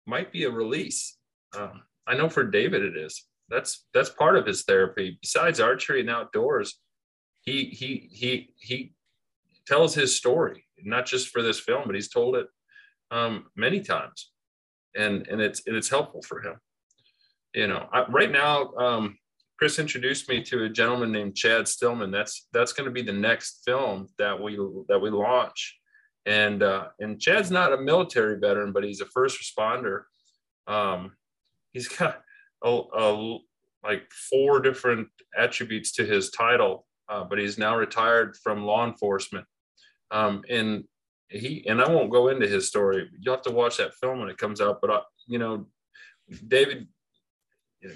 [0.05, 1.17] might be a release.
[1.57, 3.25] Um, i know for david it is.
[3.49, 5.17] That's that's part of his therapy.
[5.21, 6.79] Besides archery and outdoors
[7.41, 8.93] he he he he
[9.65, 12.47] tells his story not just for this film but he's told it
[13.11, 14.31] um, many times.
[14.95, 16.55] And and it's and it's helpful for him.
[17.53, 19.17] You know, I, right now, um,
[19.59, 22.11] Chris introduced me to a gentleman named Chad Stillman.
[22.11, 25.77] That's that's going to be the next film that we that we launch,
[26.25, 30.03] and uh, and Chad's not a military veteran, but he's a first responder.
[30.65, 31.11] Um,
[31.73, 32.21] he's got
[32.63, 33.37] a, a,
[33.83, 39.45] like four different attributes to his title, uh, but he's now retired from law enforcement.
[40.09, 40.85] Um, and
[41.27, 43.09] he and I won't go into his story.
[43.19, 44.79] You'll have to watch that film when it comes out.
[44.79, 45.67] But I, you know,
[46.47, 46.87] David,
[47.81, 47.95] you know,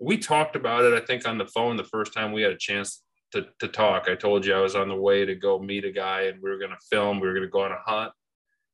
[0.00, 0.94] we talked about it.
[0.94, 4.06] I think on the phone the first time we had a chance to to talk.
[4.08, 6.50] I told you I was on the way to go meet a guy, and we
[6.50, 7.20] were going to film.
[7.20, 8.12] We were going to go on a hunt,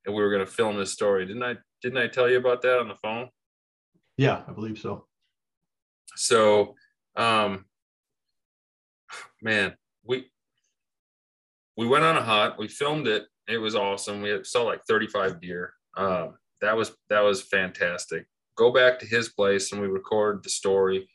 [0.06, 1.26] and we were going to film this story.
[1.26, 1.56] Didn't I?
[1.82, 3.28] Didn't I tell you about that on the phone?
[4.16, 5.06] Yeah, I believe so.
[6.14, 6.74] So,
[7.16, 7.66] um,
[9.42, 10.30] man, we
[11.76, 12.58] we went on a hunt.
[12.58, 13.26] We filmed it.
[13.48, 14.22] It was awesome.
[14.22, 15.74] We saw like 35 deer.
[15.96, 18.26] Um, that was that was fantastic.
[18.56, 21.08] Go back to his place and we record the story.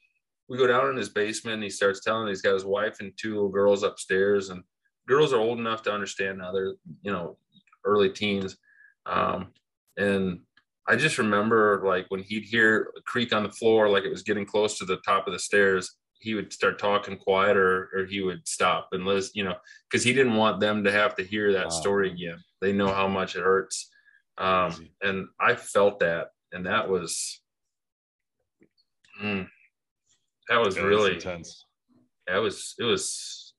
[0.51, 3.13] We go down in his basement and he starts telling he's got his wife and
[3.15, 4.63] two little girls upstairs and
[5.07, 7.37] girls are old enough to understand now they're you know
[7.85, 8.57] early teens
[9.05, 9.47] um,
[9.95, 10.39] and
[10.87, 14.23] i just remember like when he'd hear a creak on the floor like it was
[14.23, 18.21] getting close to the top of the stairs he would start talking quieter or, he
[18.21, 19.55] would stop and listen, you know,
[19.89, 21.69] because he didn't want them to have to hear that wow.
[21.69, 22.37] story again.
[22.61, 23.89] They know how much it hurts.
[24.37, 27.41] Um, and I felt that, and that was,
[29.21, 29.47] mm,
[30.51, 31.65] that was that really intense.
[32.27, 33.53] That was, it was,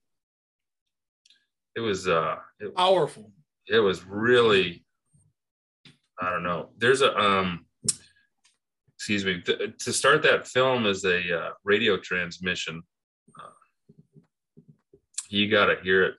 [1.74, 3.33] it was, uh, it, powerful.
[3.66, 4.85] It was really,
[6.20, 6.70] I don't know.
[6.78, 7.66] There's a, um,
[8.96, 12.83] excuse me, th- to start that film as a uh, radio transmission,
[13.40, 14.22] uh,
[15.28, 16.14] you got to hear it.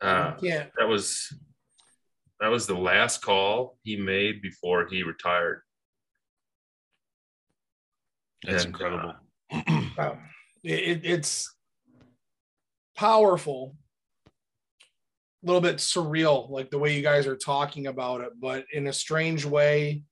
[0.00, 1.32] Uh, yeah, that was
[2.40, 5.62] that was the last call he made before he retired.
[8.44, 9.14] That's and, uh, incredible.
[9.50, 10.18] Um, wow.
[10.62, 11.52] It, it's
[12.96, 13.74] powerful
[14.28, 18.88] a little bit surreal like the way you guys are talking about it but in
[18.88, 20.02] a strange way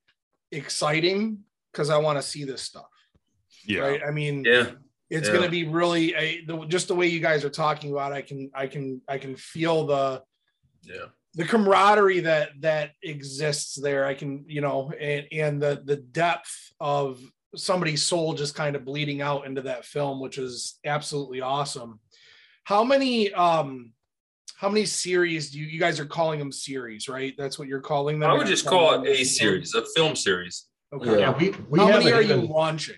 [0.52, 1.44] exciting
[1.76, 2.86] because I want to see this stuff.
[3.66, 3.80] Yeah.
[3.80, 4.00] Right.
[4.06, 4.70] I mean, yeah.
[5.08, 5.34] It's yeah.
[5.34, 8.12] going to be really a, the, just the way you guys are talking about.
[8.12, 10.22] I can, I can, I can feel the,
[10.82, 14.04] yeah, the camaraderie that that exists there.
[14.04, 17.20] I can, you know, and and the the depth of
[17.54, 22.00] somebody's soul just kind of bleeding out into that film, which is absolutely awesome.
[22.64, 23.92] How many um
[24.56, 27.34] how many series do you, you guys are calling them series, right?
[27.36, 28.30] That's what you're calling them.
[28.30, 30.66] I would just call it a series, a film series.
[30.94, 31.20] Okay.
[31.20, 32.96] Yeah, we, we how many are even, you launching?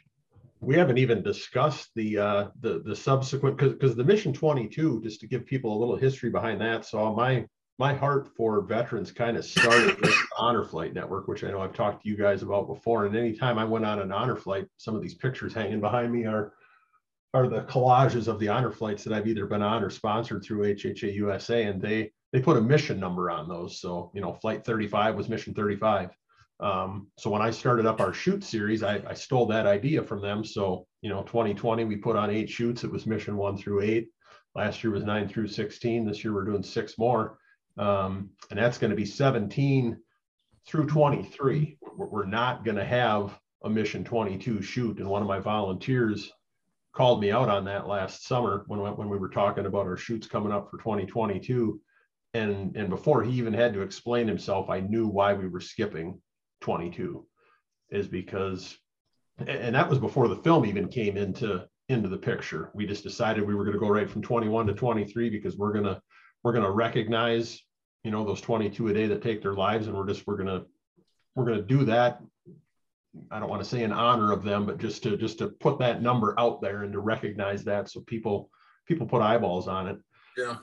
[0.61, 5.21] We haven't even discussed the uh the the subsequent because because the mission 22, just
[5.21, 6.85] to give people a little history behind that.
[6.85, 7.47] So my
[7.79, 11.75] my heart for veterans kind of started with honor flight network which i know i've
[11.75, 14.95] talked to you guys about before and anytime i went on an honor flight some
[14.95, 16.53] of these pictures hanging behind me are
[17.35, 20.75] are the collages of the honor flights that I've either been on or sponsored through
[20.75, 23.81] HHA USA, and they they put a mission number on those.
[23.81, 26.11] So you know, flight 35 was mission 35.
[26.61, 30.21] Um, so when I started up our shoot series, I, I stole that idea from
[30.21, 30.45] them.
[30.45, 32.85] So you know, 2020 we put on eight shoots.
[32.85, 34.09] It was mission one through eight.
[34.55, 36.07] Last year was nine through 16.
[36.07, 37.39] This year we're doing six more,
[37.79, 39.97] um, and that's going to be 17
[40.67, 41.79] through 23.
[41.97, 44.99] We're, not going to have a mission 22 shoot.
[44.99, 46.31] And one of my volunteers
[46.95, 50.27] called me out on that last summer when when we were talking about our shoots
[50.27, 51.81] coming up for 2022
[52.35, 56.21] and and before he even had to explain himself, I knew why we were skipping
[56.61, 57.27] 22,
[57.91, 58.77] is because,
[59.47, 62.71] and that was before the film even came into into the picture.
[62.75, 65.73] We just decided we were going to go right from 21 to 23 because we're
[65.73, 66.01] gonna
[66.45, 67.63] we're gonna recognize
[68.05, 70.65] you know those 22 a day that take their lives, and we're just we're gonna
[71.35, 72.21] we're gonna do that.
[73.31, 75.79] I don't want to say in honor of them, but just to just to put
[75.81, 78.51] that number out there and to recognize that so people
[78.87, 79.99] people put eyeballs on it.
[80.37, 80.57] Yeah.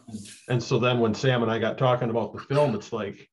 [0.47, 3.29] And so then when Sam and I got talking about the film, it's like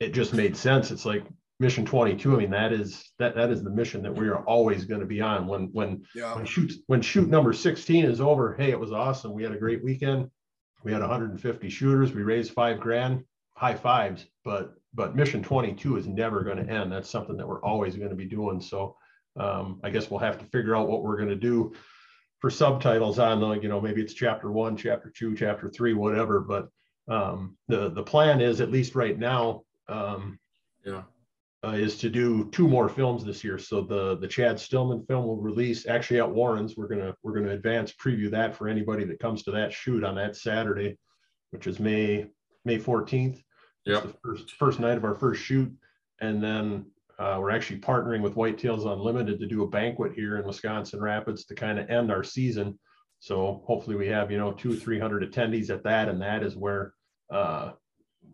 [0.00, 0.90] it just made sense.
[0.90, 1.24] It's like
[1.60, 2.34] mission 22.
[2.34, 5.06] I mean, that is that that is the mission that we are always going to
[5.06, 5.46] be on.
[5.46, 6.34] When when Yeah.
[6.34, 9.32] when shoot when shoot number 16 is over, hey, it was awesome.
[9.32, 10.30] We had a great weekend.
[10.82, 12.12] We had 150 shooters.
[12.12, 13.24] We raised five grand.
[13.54, 14.26] High fives.
[14.44, 16.90] But but mission 22 is never going to end.
[16.90, 18.60] That's something that we're always going to be doing.
[18.60, 18.96] So
[19.38, 21.72] um, I guess we'll have to figure out what we're going to do
[22.40, 26.40] for subtitles on the, you know, maybe it's chapter one, chapter two, chapter three, whatever.
[26.40, 26.68] But
[27.08, 30.38] um, the the plan is at least right now um,
[30.84, 31.02] Yeah.
[31.62, 33.58] Uh, is to do two more films this year.
[33.58, 36.74] So the the Chad Stillman film will release actually at Warrens.
[36.74, 40.14] We're gonna we're gonna advance preview that for anybody that comes to that shoot on
[40.14, 40.96] that Saturday,
[41.50, 42.30] which is May
[42.64, 43.34] May 14th.
[43.34, 43.44] It's
[43.84, 44.02] Yep.
[44.04, 45.70] the first first night of our first shoot,
[46.22, 46.86] and then
[47.18, 51.44] uh, we're actually partnering with Whitetails Unlimited to do a banquet here in Wisconsin Rapids
[51.44, 52.78] to kind of end our season.
[53.18, 56.56] So hopefully we have you know two three hundred attendees at that, and that is
[56.56, 56.94] where
[57.30, 57.72] uh,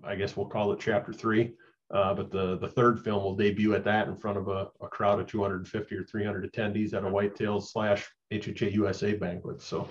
[0.04, 1.54] I guess we'll call it chapter three.
[1.92, 4.88] Uh, but the the third film will debut at that in front of a, a
[4.88, 9.62] crowd of 250 or 300 attendees at a Whitetails slash HHA USA banquet.
[9.62, 9.88] So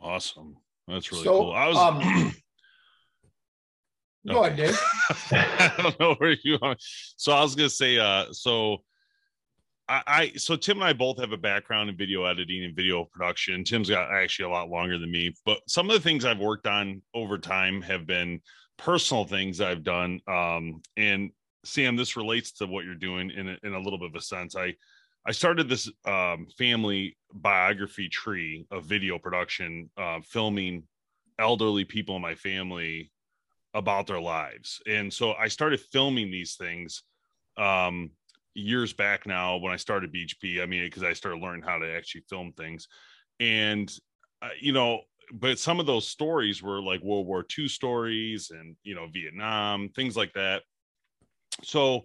[0.00, 0.56] Awesome.
[0.88, 1.52] That's really So, cool.
[1.52, 2.32] I was um,
[4.28, 4.80] Go ahead, Dave.
[5.30, 6.76] I don't know where you are.
[7.16, 8.78] So I was gonna say, uh, so
[9.88, 13.04] I, I so Tim and I both have a background in video editing and video
[13.04, 13.62] production.
[13.62, 16.66] Tim's got actually a lot longer than me, but some of the things I've worked
[16.66, 18.40] on over time have been
[18.78, 20.20] personal things I've done.
[20.28, 21.30] Um, and
[21.64, 24.20] Sam, this relates to what you're doing in a, in a little bit of a
[24.20, 24.56] sense.
[24.56, 24.74] I
[25.28, 30.84] I started this um, family biography tree of video production, uh, filming
[31.38, 33.10] elderly people in my family
[33.74, 34.80] about their lives.
[34.86, 37.02] And so I started filming these things
[37.56, 38.10] um,
[38.54, 40.62] years back now when I started BHP.
[40.62, 42.86] I mean, because I started learning how to actually film things.
[43.40, 43.92] And,
[44.40, 45.00] uh, you know,
[45.32, 49.88] but some of those stories were like World War II stories and, you know, Vietnam,
[49.90, 50.62] things like that.
[51.62, 52.04] So,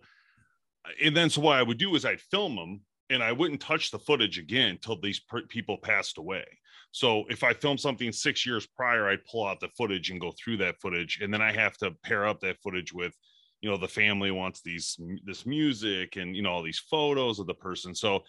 [1.04, 3.92] and then so what I would do is I'd film them and I wouldn't touch
[3.92, 6.46] the footage again until these per- people passed away.
[6.92, 10.32] So if I filmed something six years prior, I'd pull out the footage and go
[10.32, 13.14] through that footage, and then I have to pair up that footage with,
[13.62, 17.48] you know, the family wants these this music and you know all these photos of
[17.48, 17.94] the person.
[17.94, 18.24] So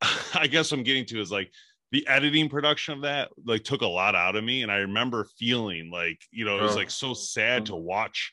[0.34, 1.50] I guess I'm getting to is like
[1.92, 5.26] the editing production of that like took a lot out of me, and I remember
[5.38, 6.76] feeling like you know it was Oh.
[6.76, 8.32] like so sad to watch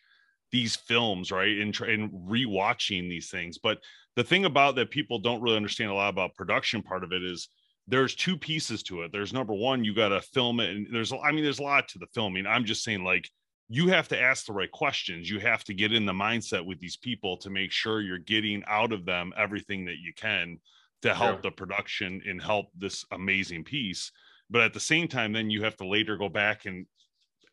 [0.51, 3.57] these films right and and rewatching these things.
[3.57, 3.79] But
[4.15, 7.23] the thing about that people don't really understand a lot about production part of it
[7.23, 7.47] is
[7.87, 9.11] there's two pieces to it.
[9.11, 11.87] There's number one you got to film it and there's i mean there's a lot
[11.89, 12.45] to the filming.
[12.45, 13.29] I'm just saying like
[13.69, 15.29] you have to ask the right questions.
[15.29, 18.63] You have to get in the mindset with these people to make sure you're getting
[18.67, 20.57] out of them everything that you can
[21.01, 21.41] to help Yeah.
[21.49, 24.11] the production and help this amazing piece
[24.49, 26.85] but at the same time then you have to later go back and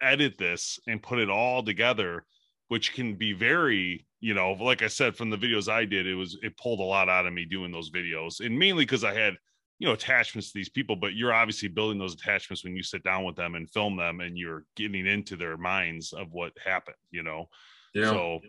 [0.00, 2.24] edit this and put it all together
[2.68, 6.14] which can be very you know like i said from the videos i did it
[6.14, 9.12] was it pulled a lot out of me doing those videos and mainly because i
[9.12, 9.34] had
[9.80, 13.02] you know attachments to these people but you're obviously building those attachments when you sit
[13.02, 16.96] down with them and film them and you're getting into their minds of what happened
[17.11, 17.46] you know
[17.94, 18.11] Yeah.
[18.11, 18.40] so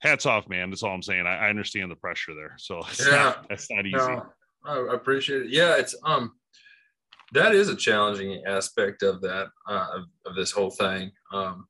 [0.00, 3.06] hats off man that's all i'm saying i, I understand the pressure there so it's
[3.06, 3.16] Yeah.
[3.16, 4.26] not, that's not easy No,
[4.64, 5.50] I appreciate it.
[5.50, 6.32] Yeah, it's um
[7.32, 11.10] that is a challenging aspect of that uh, of, of this whole thing.
[11.32, 11.66] Um,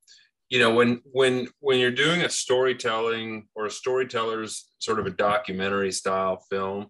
[0.50, 5.10] you know, when when when you're doing a storytelling or a storyteller's sort of a
[5.10, 6.86] documentary style film,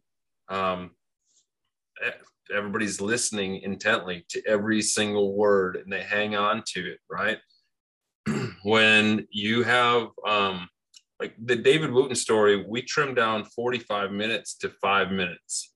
[0.49, 0.91] um,
[2.55, 7.39] everybody's listening intently to every single word and they hang on to it, right?
[8.65, 10.69] when you have um,
[11.21, 15.74] like the David Wooten story, we trimmed down 45 minutes to five minutes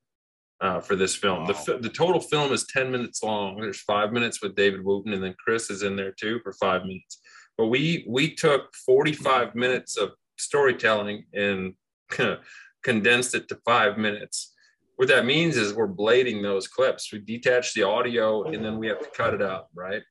[0.61, 1.47] uh, for this film.
[1.47, 1.59] The, Wow.
[1.61, 3.61] fi- the total film is 10 minutes long.
[3.61, 6.83] There's five minutes with David Wooten, and then Chris is in there too for five
[6.83, 7.21] minutes.
[7.57, 11.75] But we we took 45 minutes of storytelling and
[12.83, 14.55] condensed it to five minutes.
[14.97, 17.13] What that means is we're blading those clips.
[17.13, 20.03] We detach the audio and then we have to cut it out, right?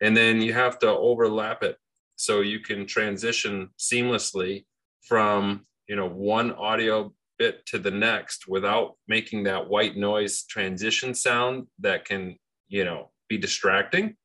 [0.00, 1.76] And then you have to overlap it
[2.16, 4.64] so you can transition seamlessly
[5.02, 11.14] from you know one audio bit to the next without making that white noise transition
[11.14, 12.36] sound that can
[12.68, 14.16] you know be distracting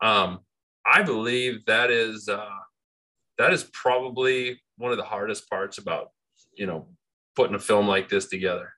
[0.00, 0.40] um
[0.90, 2.58] I believe that is uh,
[3.36, 6.10] that is probably one of the hardest parts about
[6.54, 6.86] you know
[7.36, 8.72] putting a film like this together.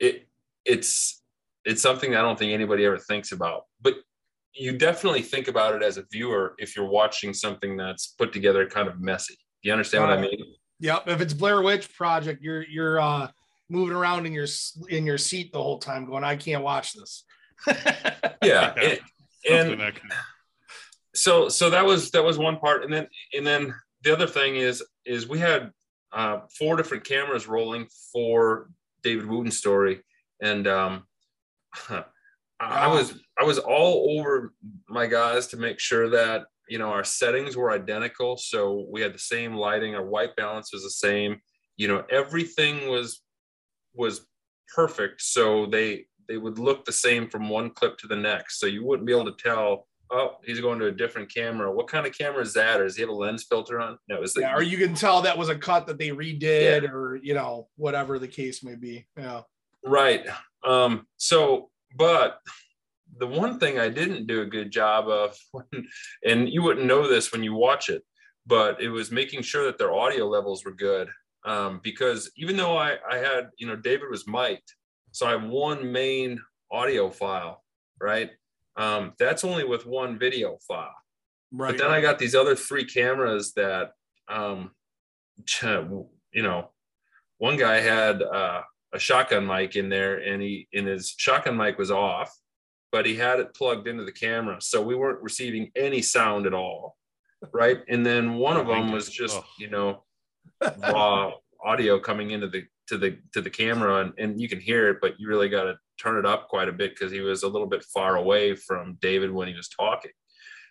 [0.00, 0.28] It
[0.64, 1.22] it's
[1.64, 3.94] it's something I don't think anybody ever thinks about, but
[4.54, 8.66] you definitely think about it as a viewer if you're watching something that's put together
[8.66, 9.34] kind of messy.
[9.62, 10.38] Do you understand what I mean?
[10.80, 11.08] Yep.
[11.08, 13.28] If it's Blair Witch Project, you're you're uh,
[13.68, 14.46] moving around in your
[14.88, 17.24] in your seat the whole time, going, "I can't watch this."
[18.42, 18.74] yeah,
[19.48, 19.92] and, and
[21.14, 24.56] so so that was that was one part, and then and then the other thing
[24.56, 25.72] is is we had
[26.12, 28.68] uh, four different cameras rolling for
[29.02, 30.02] David Wooten's story,
[30.42, 31.04] and um,
[32.60, 34.52] I was I was all over
[34.88, 39.14] my guys to make sure that you know our settings were identical, so we had
[39.14, 41.40] the same lighting, our white balance was the same,
[41.76, 43.22] you know everything was
[43.94, 44.26] was
[44.74, 48.66] perfect, so they they would look the same from one clip to the next, so
[48.66, 51.72] you wouldn't be able to tell oh, he's going to a different camera.
[51.72, 52.80] What kind of camera is that?
[52.80, 53.98] Or does he have a lens filter on?
[54.08, 56.88] No, is yeah, or you can tell that was a cut that they redid, yeah.
[56.90, 59.06] or you know, whatever the case may be.
[59.16, 59.42] Yeah.
[59.84, 60.26] Right.
[60.64, 62.40] Um, so, but
[63.18, 65.36] the one thing I didn't do a good job of,
[66.24, 68.02] and you wouldn't know this when you watch it,
[68.46, 71.08] but it was making sure that their audio levels were good.
[71.44, 74.74] Um, because even though I, I had, you know, David was mic'd,
[75.12, 76.40] so I have one main
[76.70, 77.62] audio file,
[78.00, 78.30] right?
[78.76, 80.94] Um, that's only with one video file.
[81.52, 81.72] Right.
[81.72, 83.92] But then I got these other three cameras that,
[84.28, 84.72] um,
[85.62, 86.70] you know,
[87.38, 88.62] one guy had uh,
[88.92, 92.34] a shotgun mic in there, and he and his shotgun mic was off,
[92.92, 96.54] but he had it plugged into the camera, so we weren't receiving any sound at
[96.54, 96.96] all.
[97.52, 100.04] Right, and then one of them was just you know
[100.78, 101.32] raw
[101.64, 104.98] audio coming into the to the to the camera, and, and you can hear it,
[105.00, 107.48] but you really got to turn it up quite a bit because he was a
[107.48, 110.10] little bit far away from David when he was talking.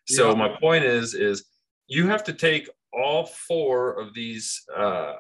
[0.08, 0.36] So yeah.
[0.36, 1.46] my point is, is
[1.88, 5.14] you have to take all four of these uh,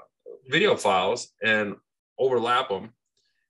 [0.49, 1.75] video files and
[2.17, 2.91] overlap them,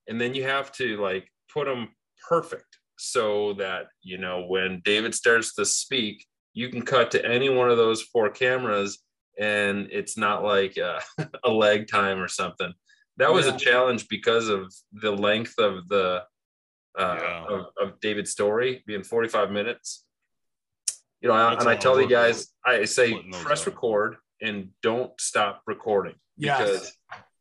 [0.07, 1.89] and then you have to like put them
[2.27, 7.49] perfect so that you know when David starts to speak, you can cut to any
[7.49, 8.99] one of those four cameras,
[9.39, 10.99] and it's not like uh,
[11.43, 12.73] a lag time or something.
[13.17, 13.55] That was yeah.
[13.55, 16.23] a challenge because of the length of the
[16.97, 17.45] uh, yeah.
[17.49, 20.05] of, of, David's story being 45 minutes.
[21.19, 25.61] You know, That's and I tell you guys, I say press record and don't stop
[25.67, 26.91] recording yes.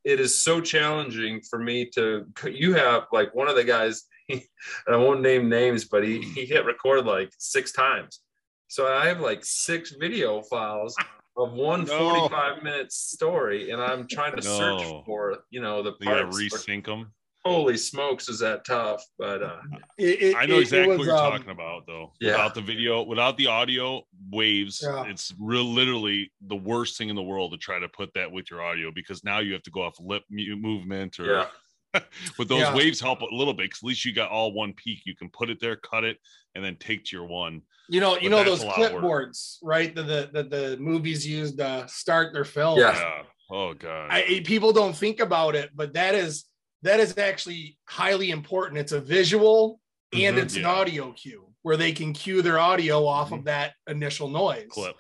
[0.05, 2.27] It is so challenging for me to.
[2.45, 4.43] You have like one of the guys, and
[4.89, 8.21] I won't name names, but he he hit record like six times.
[8.69, 10.97] So I have like six video files
[11.37, 12.29] of one no.
[12.29, 14.59] 45 minute story, and I'm trying to no.
[14.59, 16.39] search for you know the parts.
[16.41, 17.13] You gotta resync them
[17.45, 19.61] holy smokes is that tough but uh
[19.99, 22.13] it, it, I know exactly was, what you're um, talking about though.
[22.21, 22.33] Yeah.
[22.33, 25.05] without the video without the audio waves yeah.
[25.05, 28.51] it's real literally the worst thing in the world to try to put that with
[28.51, 31.47] your audio because now you have to go off lip movement or yeah.
[32.39, 32.75] but those yeah.
[32.75, 35.03] waves help a little bit because at least you got all one peak.
[35.05, 36.19] You can put it there cut it
[36.55, 37.63] and then take to your one.
[37.89, 39.95] You know you know those clipboards right?
[39.95, 44.09] That the, the the movies used to start their film yeah, oh god.
[44.11, 46.45] I, people don't think about it but that is
[46.85, 48.79] that is actually highly important.
[48.79, 49.81] It's a visual
[50.13, 50.61] and mm-hmm, it's yeah.
[50.61, 53.37] an audio cue where they can cue their audio off mm-hmm.
[53.37, 54.69] of that initial noise.
[54.71, 54.95] Clip.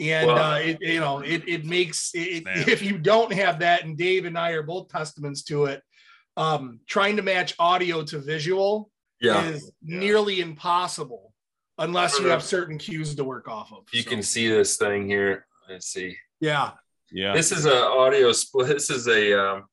[0.00, 3.84] And well, uh, it, you know, it, it makes it, if you don't have that,
[3.84, 5.82] and Dave and I are both testaments to it,
[6.36, 9.48] um, trying to match audio to visual yeah.
[9.48, 9.98] is yeah.
[9.98, 11.32] nearly impossible
[11.78, 13.84] unless you have certain cues to work off of.
[13.92, 14.10] You so.
[14.10, 15.46] can see this thing here.
[15.68, 16.16] Let's see.
[16.40, 16.72] Yeah.
[17.10, 17.32] Yeah.
[17.34, 18.68] This is a audio split.
[18.68, 19.64] This is a um,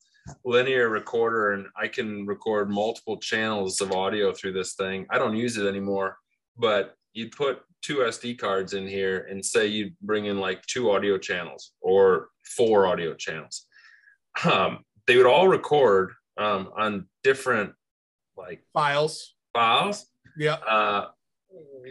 [0.46, 5.06] linear recorder and I can record multiple channels of audio through this thing.
[5.10, 6.18] I don't use it anymore,
[6.58, 10.92] but you'd put two SD cards in here and say you bring in like two
[10.92, 13.66] audio channels or four audio channels.
[14.46, 17.74] Um, they would all record um, on different
[18.38, 19.36] like files.
[19.54, 20.06] Files.
[20.38, 20.54] Yeah.
[20.54, 21.08] Uh,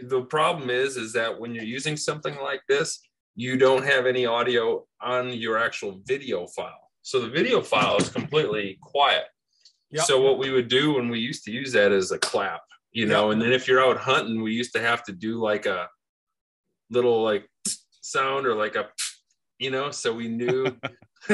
[0.03, 2.99] the problem is, is that when you're using something like this,
[3.35, 6.82] you don't have any audio on your actual video file.
[7.03, 9.25] So the video file is completely quiet.
[9.91, 10.05] Yep.
[10.05, 13.05] So what we would do when we used to use that is a clap, you
[13.05, 13.33] know, yep.
[13.33, 15.87] and then if you're out hunting, we used to have to do like a
[16.89, 17.47] little like
[18.01, 18.87] sound or like a,
[19.59, 20.75] you know, so we knew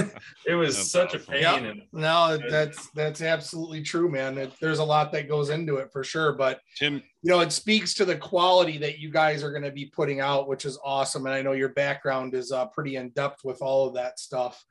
[0.45, 1.21] it was that's such awesome.
[1.21, 1.41] a pain.
[1.41, 1.63] Yep.
[1.63, 4.37] And, no, that's that's absolutely true, man.
[4.37, 7.51] It, there's a lot that goes into it for sure, but Tim, you know, it
[7.51, 10.79] speaks to the quality that you guys are going to be putting out, which is
[10.83, 11.27] awesome.
[11.27, 14.63] And I know your background is uh, pretty in depth with all of that stuff.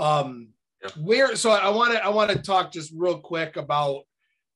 [0.00, 0.50] Um,
[0.82, 0.90] yeah.
[1.02, 4.04] Where so I want to I want to talk just real quick about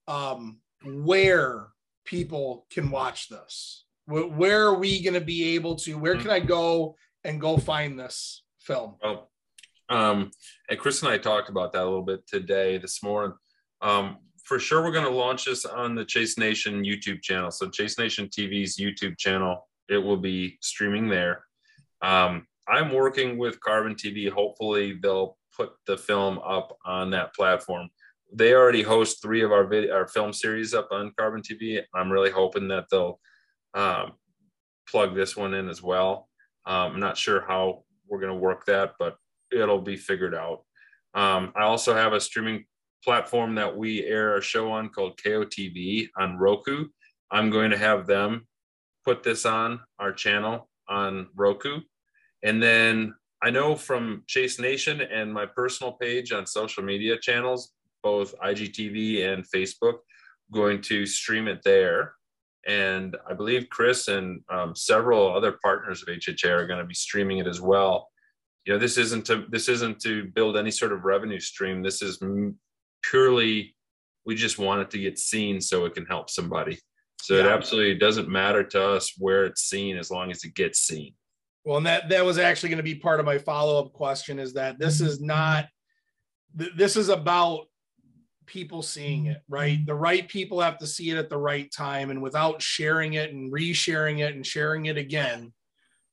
[0.06, 1.68] um, where
[2.04, 3.84] people can watch this.
[4.06, 5.94] Where are we going to be able to?
[5.94, 8.96] Where can I go and go find this film?
[9.02, 9.30] Well,
[9.88, 10.30] um,
[10.68, 13.36] and Chris and I talked about that a little bit today, this morning.
[13.80, 17.50] Um, for sure, we're going to launch this on the Chase Nation YouTube channel.
[17.50, 21.44] So, Chase Nation TV's YouTube channel, it will be streaming there.
[22.00, 24.30] Um, I'm working with Carbon TV.
[24.30, 27.88] Hopefully, they'll put the film up on that platform.
[28.32, 31.82] They already host three of our video, our film series up on Carbon TV.
[31.94, 33.20] I'm really hoping that they'll
[33.74, 34.12] um,
[34.88, 36.28] plug this one in as well.
[36.66, 39.16] Um, I'm not sure how we're going to work that, but
[39.50, 40.64] it'll be figured out.
[41.14, 42.64] Um, I also have a streaming
[43.04, 46.86] platform that we air a show on called KOTV on Roku.
[47.30, 48.46] I'm going to have them
[49.04, 51.80] put this on our channel on Roku.
[52.42, 57.72] And then I know from Chase Nation and my personal page on social media channels,
[58.02, 59.98] both IGTV and Facebook,
[60.52, 62.14] going to stream it there.
[62.66, 66.94] And I believe Chris and um, several other partners of HHA are going to be
[66.94, 68.08] streaming it as well.
[68.64, 71.82] You know, this isn't to this isn't to build any sort of revenue stream.
[71.82, 72.22] This is
[73.02, 73.74] purely
[74.24, 76.78] we just want it to get seen so it can help somebody.
[77.22, 77.40] So yeah.
[77.40, 81.14] it absolutely doesn't matter to us where it's seen as long as it gets seen.
[81.64, 84.38] Well, and that that was actually going to be part of my follow up question
[84.38, 85.66] is that this is not
[86.54, 87.66] this is about
[88.46, 89.84] people seeing it, right?
[89.86, 93.32] The right people have to see it at the right time and without sharing it
[93.32, 95.52] and resharing it and sharing it again,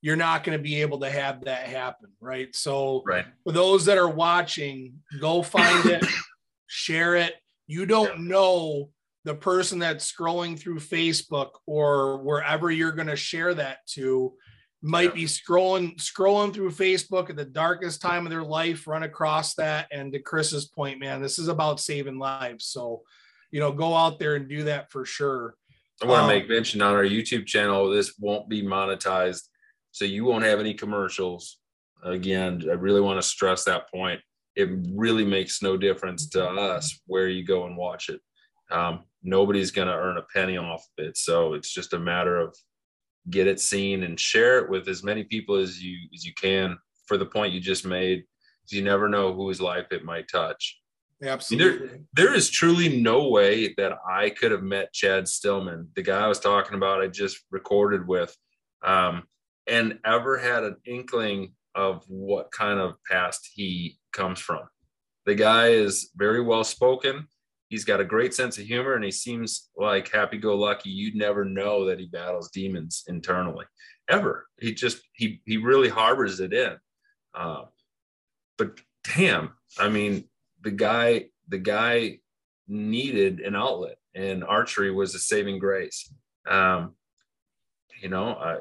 [0.02, 2.56] you're not going to be able to have that happen, right?
[2.56, 3.26] So right.
[3.44, 6.06] for those that are watching, go find it,
[6.68, 7.34] share it.
[7.68, 8.92] You don't know
[9.26, 14.34] the person that's scrolling through Facebook or wherever you're going to share that to
[14.82, 19.56] might be scrolling scrolling through Facebook at the darkest time of their life, run across
[19.56, 19.88] that.
[19.92, 22.66] And to Chris's point, man, this is about saving lives.
[22.66, 23.02] So,
[23.52, 25.56] you know, go out there and do that for sure.
[26.02, 29.50] I want to um, make mention on our YouTube channel, this won't be monetized.
[29.92, 31.58] So you won't have any commercials.
[32.04, 34.22] Again, I really want to stress that point
[34.60, 38.20] it really makes no difference to us where you go and watch it.
[38.70, 41.18] Um, nobody's going to earn a penny off of it.
[41.18, 42.54] So it's just a matter of
[43.30, 46.78] get it seen and share it with as many people as you as you can
[47.06, 48.24] for the point you just made.
[48.68, 50.80] You never know whose life it might touch.
[51.24, 51.88] Absolutely.
[51.88, 56.20] There, there is truly no way that I could have met Chad Stillman, the guy
[56.24, 58.36] I was talking about, I just recorded with,
[58.84, 59.24] um,
[59.68, 64.62] and ever had an inkling of what kind of past he comes from.
[65.26, 67.28] The guy is very well spoken.
[67.70, 70.90] He's got a great sense of humor and he seems like happy go lucky.
[70.90, 73.66] You'd never know that he battles demons internally
[74.10, 74.48] ever.
[74.60, 76.78] He just, he, he really harbors it in.
[77.34, 77.66] Uh,
[78.58, 78.80] but
[79.16, 80.26] damn, I mean,
[80.62, 82.20] the guy, the guy
[82.68, 86.12] needed an outlet and archery was a saving grace.
[86.48, 86.96] Um,
[88.02, 88.60] you know, uh,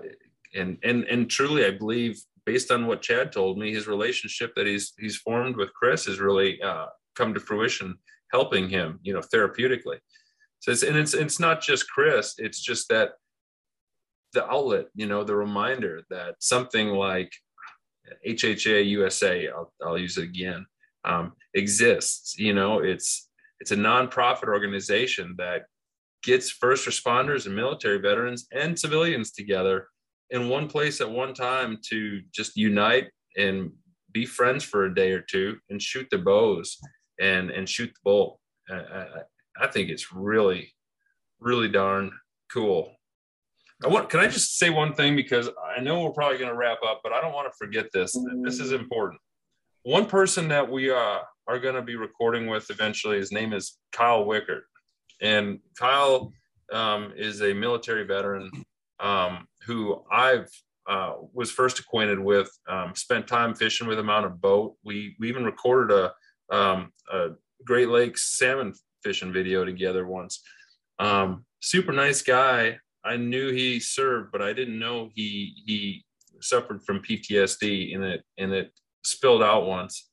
[0.54, 4.66] and, and, and truly, I believe based on what Chad told me, his relationship that
[4.66, 7.98] he's he's formed with Chris has really uh, come to fruition,
[8.32, 9.98] helping him, you know, therapeutically.
[10.60, 13.10] So it's and it's it's not just Chris; it's just that
[14.32, 17.32] the outlet, you know, the reminder that something like
[18.26, 20.66] HHA USA, I'll, I'll use it again,
[21.04, 22.38] um, exists.
[22.38, 23.28] You know, it's
[23.60, 25.62] it's a nonprofit organization that
[26.22, 29.88] gets first responders and military veterans and civilians together
[30.30, 33.70] in one place at one time to just unite and
[34.12, 36.78] be friends for a day or two and shoot the bows
[37.20, 38.40] and and shoot the bull.
[38.70, 39.06] I,
[39.60, 40.72] I think it's really,
[41.40, 42.12] really darn
[42.52, 42.94] cool.
[43.84, 44.10] I want.
[44.10, 47.00] Can I just say one thing because I know we're probably going to wrap up,
[47.02, 48.16] but I don't want to forget this.
[48.42, 49.20] This is important.
[49.84, 53.78] One person that we uh, are going to be recording with eventually, his name is
[53.92, 54.62] Kyle Wickert,
[55.20, 56.32] and Kyle
[56.72, 58.50] um, is a military veteran
[59.00, 60.48] um, who I've
[60.88, 62.50] uh, was first acquainted with.
[62.68, 64.74] Um, spent time fishing with him on a boat.
[64.84, 66.12] We we even recorded a,
[66.50, 67.30] um, a
[67.64, 70.42] Great Lakes salmon fishing video together once.
[70.98, 72.78] Um, super nice guy.
[73.04, 76.04] I knew he served, but I didn't know he he
[76.40, 78.72] suffered from PTSD and it and it
[79.04, 80.08] spilled out once.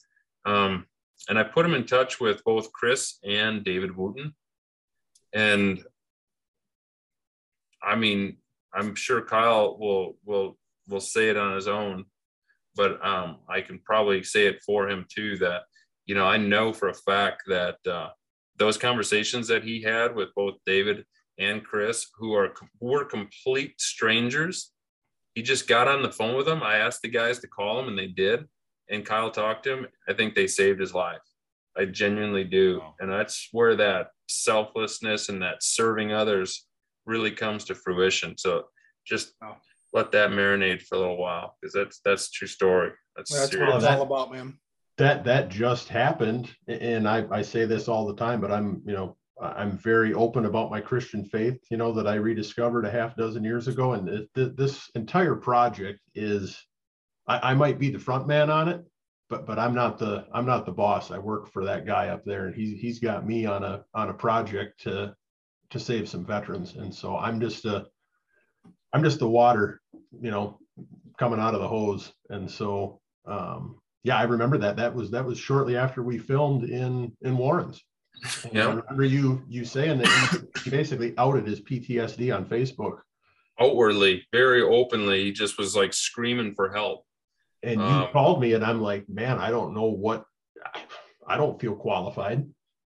[0.45, 0.85] Um,
[1.27, 4.35] and I put him in touch with both Chris and David Wooten.
[5.33, 5.83] And
[7.83, 8.37] I mean,
[8.73, 10.57] I'm sure Kyle will will
[10.87, 12.05] will say it on his own,
[12.75, 15.37] but um, I can probably say it for him too.
[15.37, 15.63] That
[16.05, 18.09] you know, I know for a fact that uh,
[18.57, 21.05] those conversations that he had with both David
[21.37, 24.71] and Chris, who are who were complete strangers,
[25.33, 26.63] he just got on the phone with them.
[26.63, 28.45] I asked the guys to call him, and they did.
[28.89, 29.87] And Kyle talked to him.
[30.07, 31.21] I think they saved his life.
[31.77, 32.95] I genuinely do, wow.
[32.99, 36.67] and that's where that selflessness and that serving others
[37.05, 38.37] really comes to fruition.
[38.37, 38.65] So
[39.05, 39.33] just
[39.93, 42.91] let that marinate for a little while because that's that's true story.
[43.15, 43.67] That's, That's serious.
[43.67, 44.57] what it's all about, man.
[44.97, 48.93] That that just happened and i i say this all the time but i'm you
[48.93, 53.15] know i'm very open about my christian faith you know that i rediscovered a half
[53.15, 56.65] dozen years ago and it, th- this entire project is
[57.27, 58.83] I, I might be the front man on it
[59.29, 61.11] but but i'm not the i'm not the boss.
[61.11, 64.09] I work for that guy up there and he's he's got me on a on
[64.09, 65.15] a project to
[65.71, 67.87] to save some veterans and so i'm just a
[68.93, 69.81] i'm just the water
[70.21, 70.59] you know
[71.17, 74.75] coming out of the hose and so um yeah, I remember that.
[74.77, 77.81] That was that was shortly after we filmed in in Warrens.
[78.43, 78.67] And Yeah.
[78.67, 80.07] I remember you you saying that
[80.53, 82.99] he, he basically outed his PTSD on Facebook,
[83.59, 87.03] Outwardly, very openly, he just was like screaming for help.
[87.63, 90.23] and you Um, called me, and I'm like, man, I don't know what,
[91.27, 92.45] I don't feel qualified,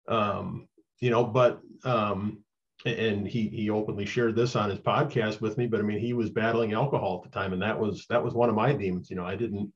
[0.09, 0.69] um,
[1.01, 1.25] you know.
[1.25, 2.45] But um,
[2.85, 5.67] and he he openly shared this on his podcast with me.
[5.67, 8.35] But I mean, he was battling alcohol at the time, and that was that was
[8.35, 9.09] one of my demons.
[9.09, 9.73] You know, I didn't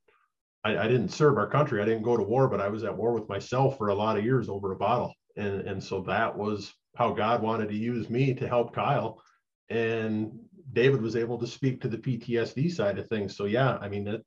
[0.65, 1.81] I, I didn't serve our country.
[1.81, 4.19] I didn't go to war, but I was at war with myself for a lot
[4.19, 5.15] of years over a bottle.
[5.37, 9.23] And, and so that was how God wanted to use me to help Kyle.
[9.69, 10.39] And
[10.73, 13.37] David was able to speak to the PTSD side of things.
[13.37, 14.25] So yeah, I mean, it,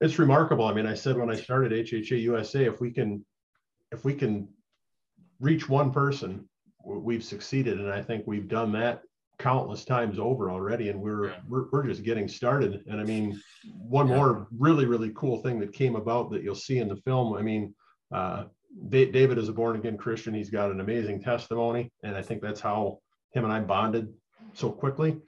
[0.00, 0.66] it's remarkable.
[0.66, 3.24] I mean, I said when I started HHA USA, if we can,
[3.90, 4.48] if we can
[5.40, 6.48] reach one person,
[6.84, 7.80] we've succeeded.
[7.80, 9.02] And I think we've done that
[9.38, 10.88] countless times over already.
[10.88, 11.36] And we're, Yeah.
[11.48, 12.84] we're, we're just getting started.
[12.88, 13.40] And I mean,
[13.78, 17.34] one more really really cool thing that came about that you'll see in the film
[17.34, 17.74] i mean
[18.14, 18.44] uh,
[18.88, 22.40] Da- david is a born again christian he's got an amazing testimony and i think
[22.40, 22.98] that's how
[23.32, 24.12] him and i bonded
[24.54, 25.18] so quickly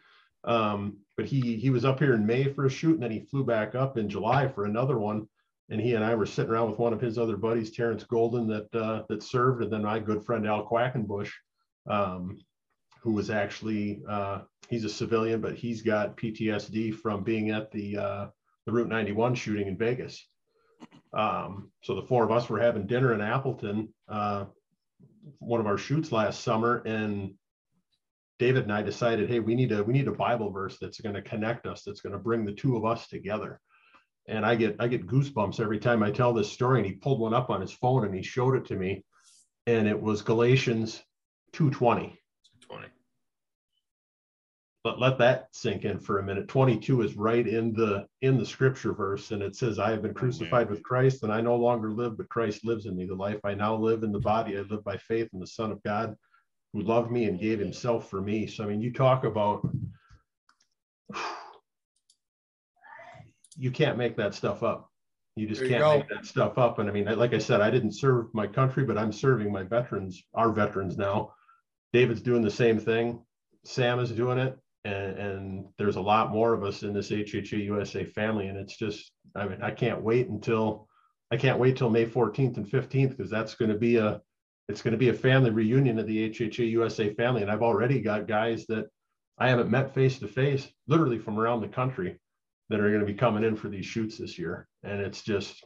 [0.44, 3.20] um, but he he was up here in may for a shoot and then he
[3.20, 5.26] flew back up in july for another one
[5.70, 8.46] and he and i were sitting around with one of his other buddies terrence golden
[8.46, 11.30] that uh, that served and then my good friend al quackenbush
[11.88, 12.38] um,
[13.02, 17.96] who was actually uh, he's a civilian, but he's got PTSD from being at the
[17.96, 18.26] uh,
[18.66, 20.26] the Route 91 shooting in Vegas.
[21.12, 24.44] Um, so the four of us were having dinner in Appleton, uh,
[25.38, 27.34] one of our shoots last summer, and
[28.38, 31.14] David and I decided, hey, we need a we need a Bible verse that's going
[31.14, 33.60] to connect us, that's going to bring the two of us together.
[34.28, 36.80] And I get I get goosebumps every time I tell this story.
[36.80, 39.04] And he pulled one up on his phone and he showed it to me,
[39.66, 41.02] and it was Galatians
[41.52, 42.19] 2:20 20.
[44.82, 46.48] But let that sink in for a minute.
[46.48, 50.12] 22 is right in the in the scripture verse and it says i have been
[50.12, 53.04] oh, crucified with christ and i no longer live but christ lives in me.
[53.04, 55.70] The life i now live in the body i live by faith in the son
[55.70, 56.16] of god
[56.72, 58.46] who loved me and gave himself for me.
[58.46, 59.68] So i mean you talk about
[63.56, 64.90] you can't make that stuff up.
[65.36, 65.98] You just you can't go.
[65.98, 66.78] make that stuff up.
[66.78, 69.64] And i mean like i said i didn't serve my country but i'm serving my
[69.64, 71.34] veterans our veterans now.
[71.92, 73.20] David's doing the same thing.
[73.64, 77.64] Sam is doing it and, and there's a lot more of us in this HHA
[77.64, 80.88] USA family, and it's just, I mean, I can't wait until,
[81.30, 84.20] I can't wait till May 14th and 15th because that's going to be a,
[84.68, 88.00] it's going to be a family reunion of the HHA USA family, and I've already
[88.00, 88.86] got guys that
[89.38, 92.18] I haven't met face to face, literally from around the country,
[92.68, 95.64] that are going to be coming in for these shoots this year, and it's just,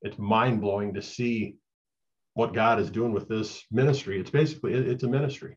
[0.00, 1.56] it's mind blowing to see
[2.34, 4.18] what God is doing with this ministry.
[4.18, 5.56] It's basically, it- it's a ministry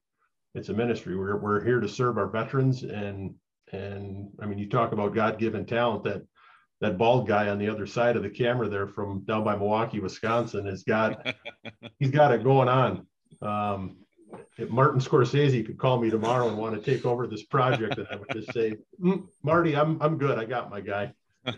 [0.56, 1.16] it's a ministry.
[1.16, 3.36] We're we're here to serve our veterans and
[3.72, 6.24] and I mean you talk about God-given talent that
[6.82, 10.00] that bald guy on the other side of the camera there from down by Milwaukee,
[10.00, 11.36] Wisconsin has got
[12.00, 13.06] he's got it going on.
[13.42, 13.98] Um,
[14.58, 18.08] if Martin Scorsese could call me tomorrow and want to take over this project, and
[18.10, 20.38] I would just say, "Mm, Marty, I'm I'm good.
[20.38, 21.14] I got my guy.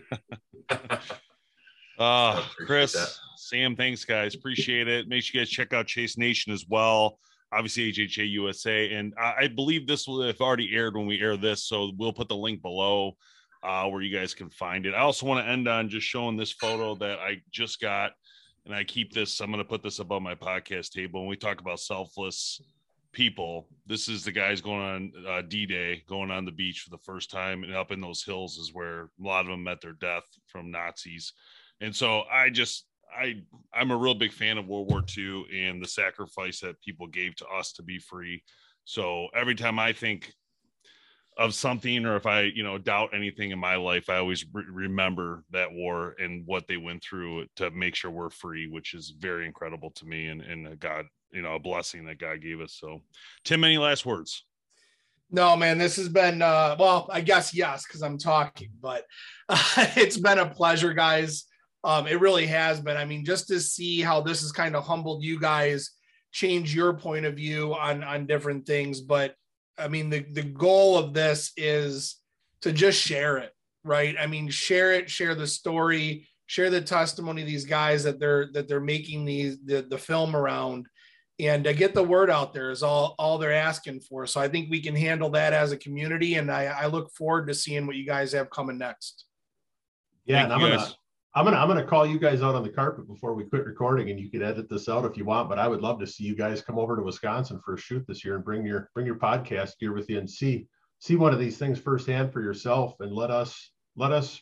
[1.98, 3.08] Uh, Chris, that.
[3.36, 4.36] Sam, thanks, guys.
[4.36, 5.08] Appreciate it.
[5.08, 7.18] Make sure you guys check out Chase Nation as well.
[7.52, 8.92] Obviously, HHA USA.
[8.92, 11.64] And I, I believe this will have already aired when we air this.
[11.64, 13.16] So we'll put the link below
[13.62, 14.94] uh, where you guys can find it.
[14.94, 18.12] I also want to end on just showing this photo that I just got.
[18.66, 21.20] And I keep this, I'm going to put this above my podcast table.
[21.20, 22.60] When we talk about selfless
[23.12, 26.90] people, this is the guys going on uh, D Day, going on the beach for
[26.90, 27.64] the first time.
[27.64, 30.70] And up in those hills is where a lot of them met their death from
[30.70, 31.32] Nazis.
[31.80, 33.42] And so I just I
[33.72, 37.36] I'm a real big fan of World War II and the sacrifice that people gave
[37.36, 38.42] to us to be free.
[38.84, 40.32] So every time I think
[41.36, 44.64] of something or if I, you know, doubt anything in my life, I always re-
[44.68, 49.14] remember that war and what they went through to make sure we're free, which is
[49.16, 52.60] very incredible to me and and a God, you know, a blessing that God gave
[52.60, 52.76] us.
[52.80, 53.02] So,
[53.44, 54.44] Tim, any last words?
[55.30, 59.04] No, man, this has been uh well, I guess yes, because I'm talking, but
[59.48, 59.62] uh,
[59.96, 61.44] it's been a pleasure, guys.
[61.84, 62.96] Um, it really has been.
[62.96, 65.90] I mean, just to see how this has kind of humbled you guys,
[66.32, 69.00] change your point of view on on different things.
[69.00, 69.34] But
[69.78, 72.16] I mean, the, the goal of this is
[72.62, 73.52] to just share it,
[73.84, 74.16] right?
[74.18, 78.50] I mean, share it, share the story, share the testimony of these guys that they're
[78.52, 80.88] that they're making these the, the film around
[81.40, 84.26] and to get the word out there is all all they're asking for.
[84.26, 87.46] So I think we can handle that as a community, and I, I look forward
[87.46, 89.24] to seeing what you guys have coming next.
[90.24, 90.92] Yeah, and I'm gonna
[91.34, 94.10] I'm gonna I'm gonna call you guys out on the carpet before we quit recording,
[94.10, 95.48] and you can edit this out if you want.
[95.48, 98.06] But I would love to see you guys come over to Wisconsin for a shoot
[98.06, 100.66] this year and bring your bring your podcast gear with you and see
[100.98, 104.40] see one of these things firsthand for yourself, and let us let us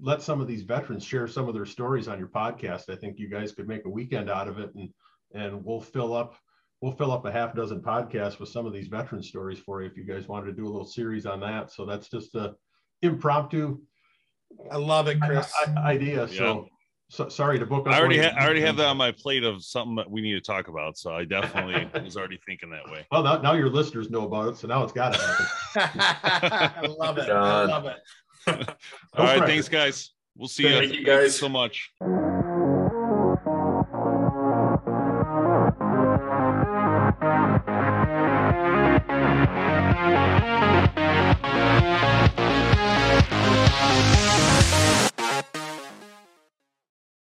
[0.00, 2.88] let some of these veterans share some of their stories on your podcast.
[2.88, 4.88] I think you guys could make a weekend out of it and
[5.34, 6.36] and we'll fill up
[6.80, 9.88] we'll fill up a half dozen podcasts with some of these veteran stories for you
[9.88, 11.70] if you guys wanted to do a little series on that.
[11.70, 12.54] So that's just a
[13.02, 13.78] impromptu.
[14.70, 15.52] I love it, Chris.
[15.76, 16.26] Idea.
[16.26, 16.38] Yeah.
[16.38, 16.68] So,
[17.10, 17.86] so sorry to book.
[17.86, 20.32] I already ha- I already have that on my plate of something that we need
[20.34, 20.96] to talk about.
[20.98, 23.06] So I definitely was already thinking that way.
[23.12, 26.82] Well, now, now your listeners know about it, so now it's got to happen.
[26.84, 27.30] I love it.
[27.30, 27.96] I love it.
[29.14, 30.12] All right, thanks, guys.
[30.36, 31.00] We'll see Thank you.
[31.00, 31.92] you guys so much.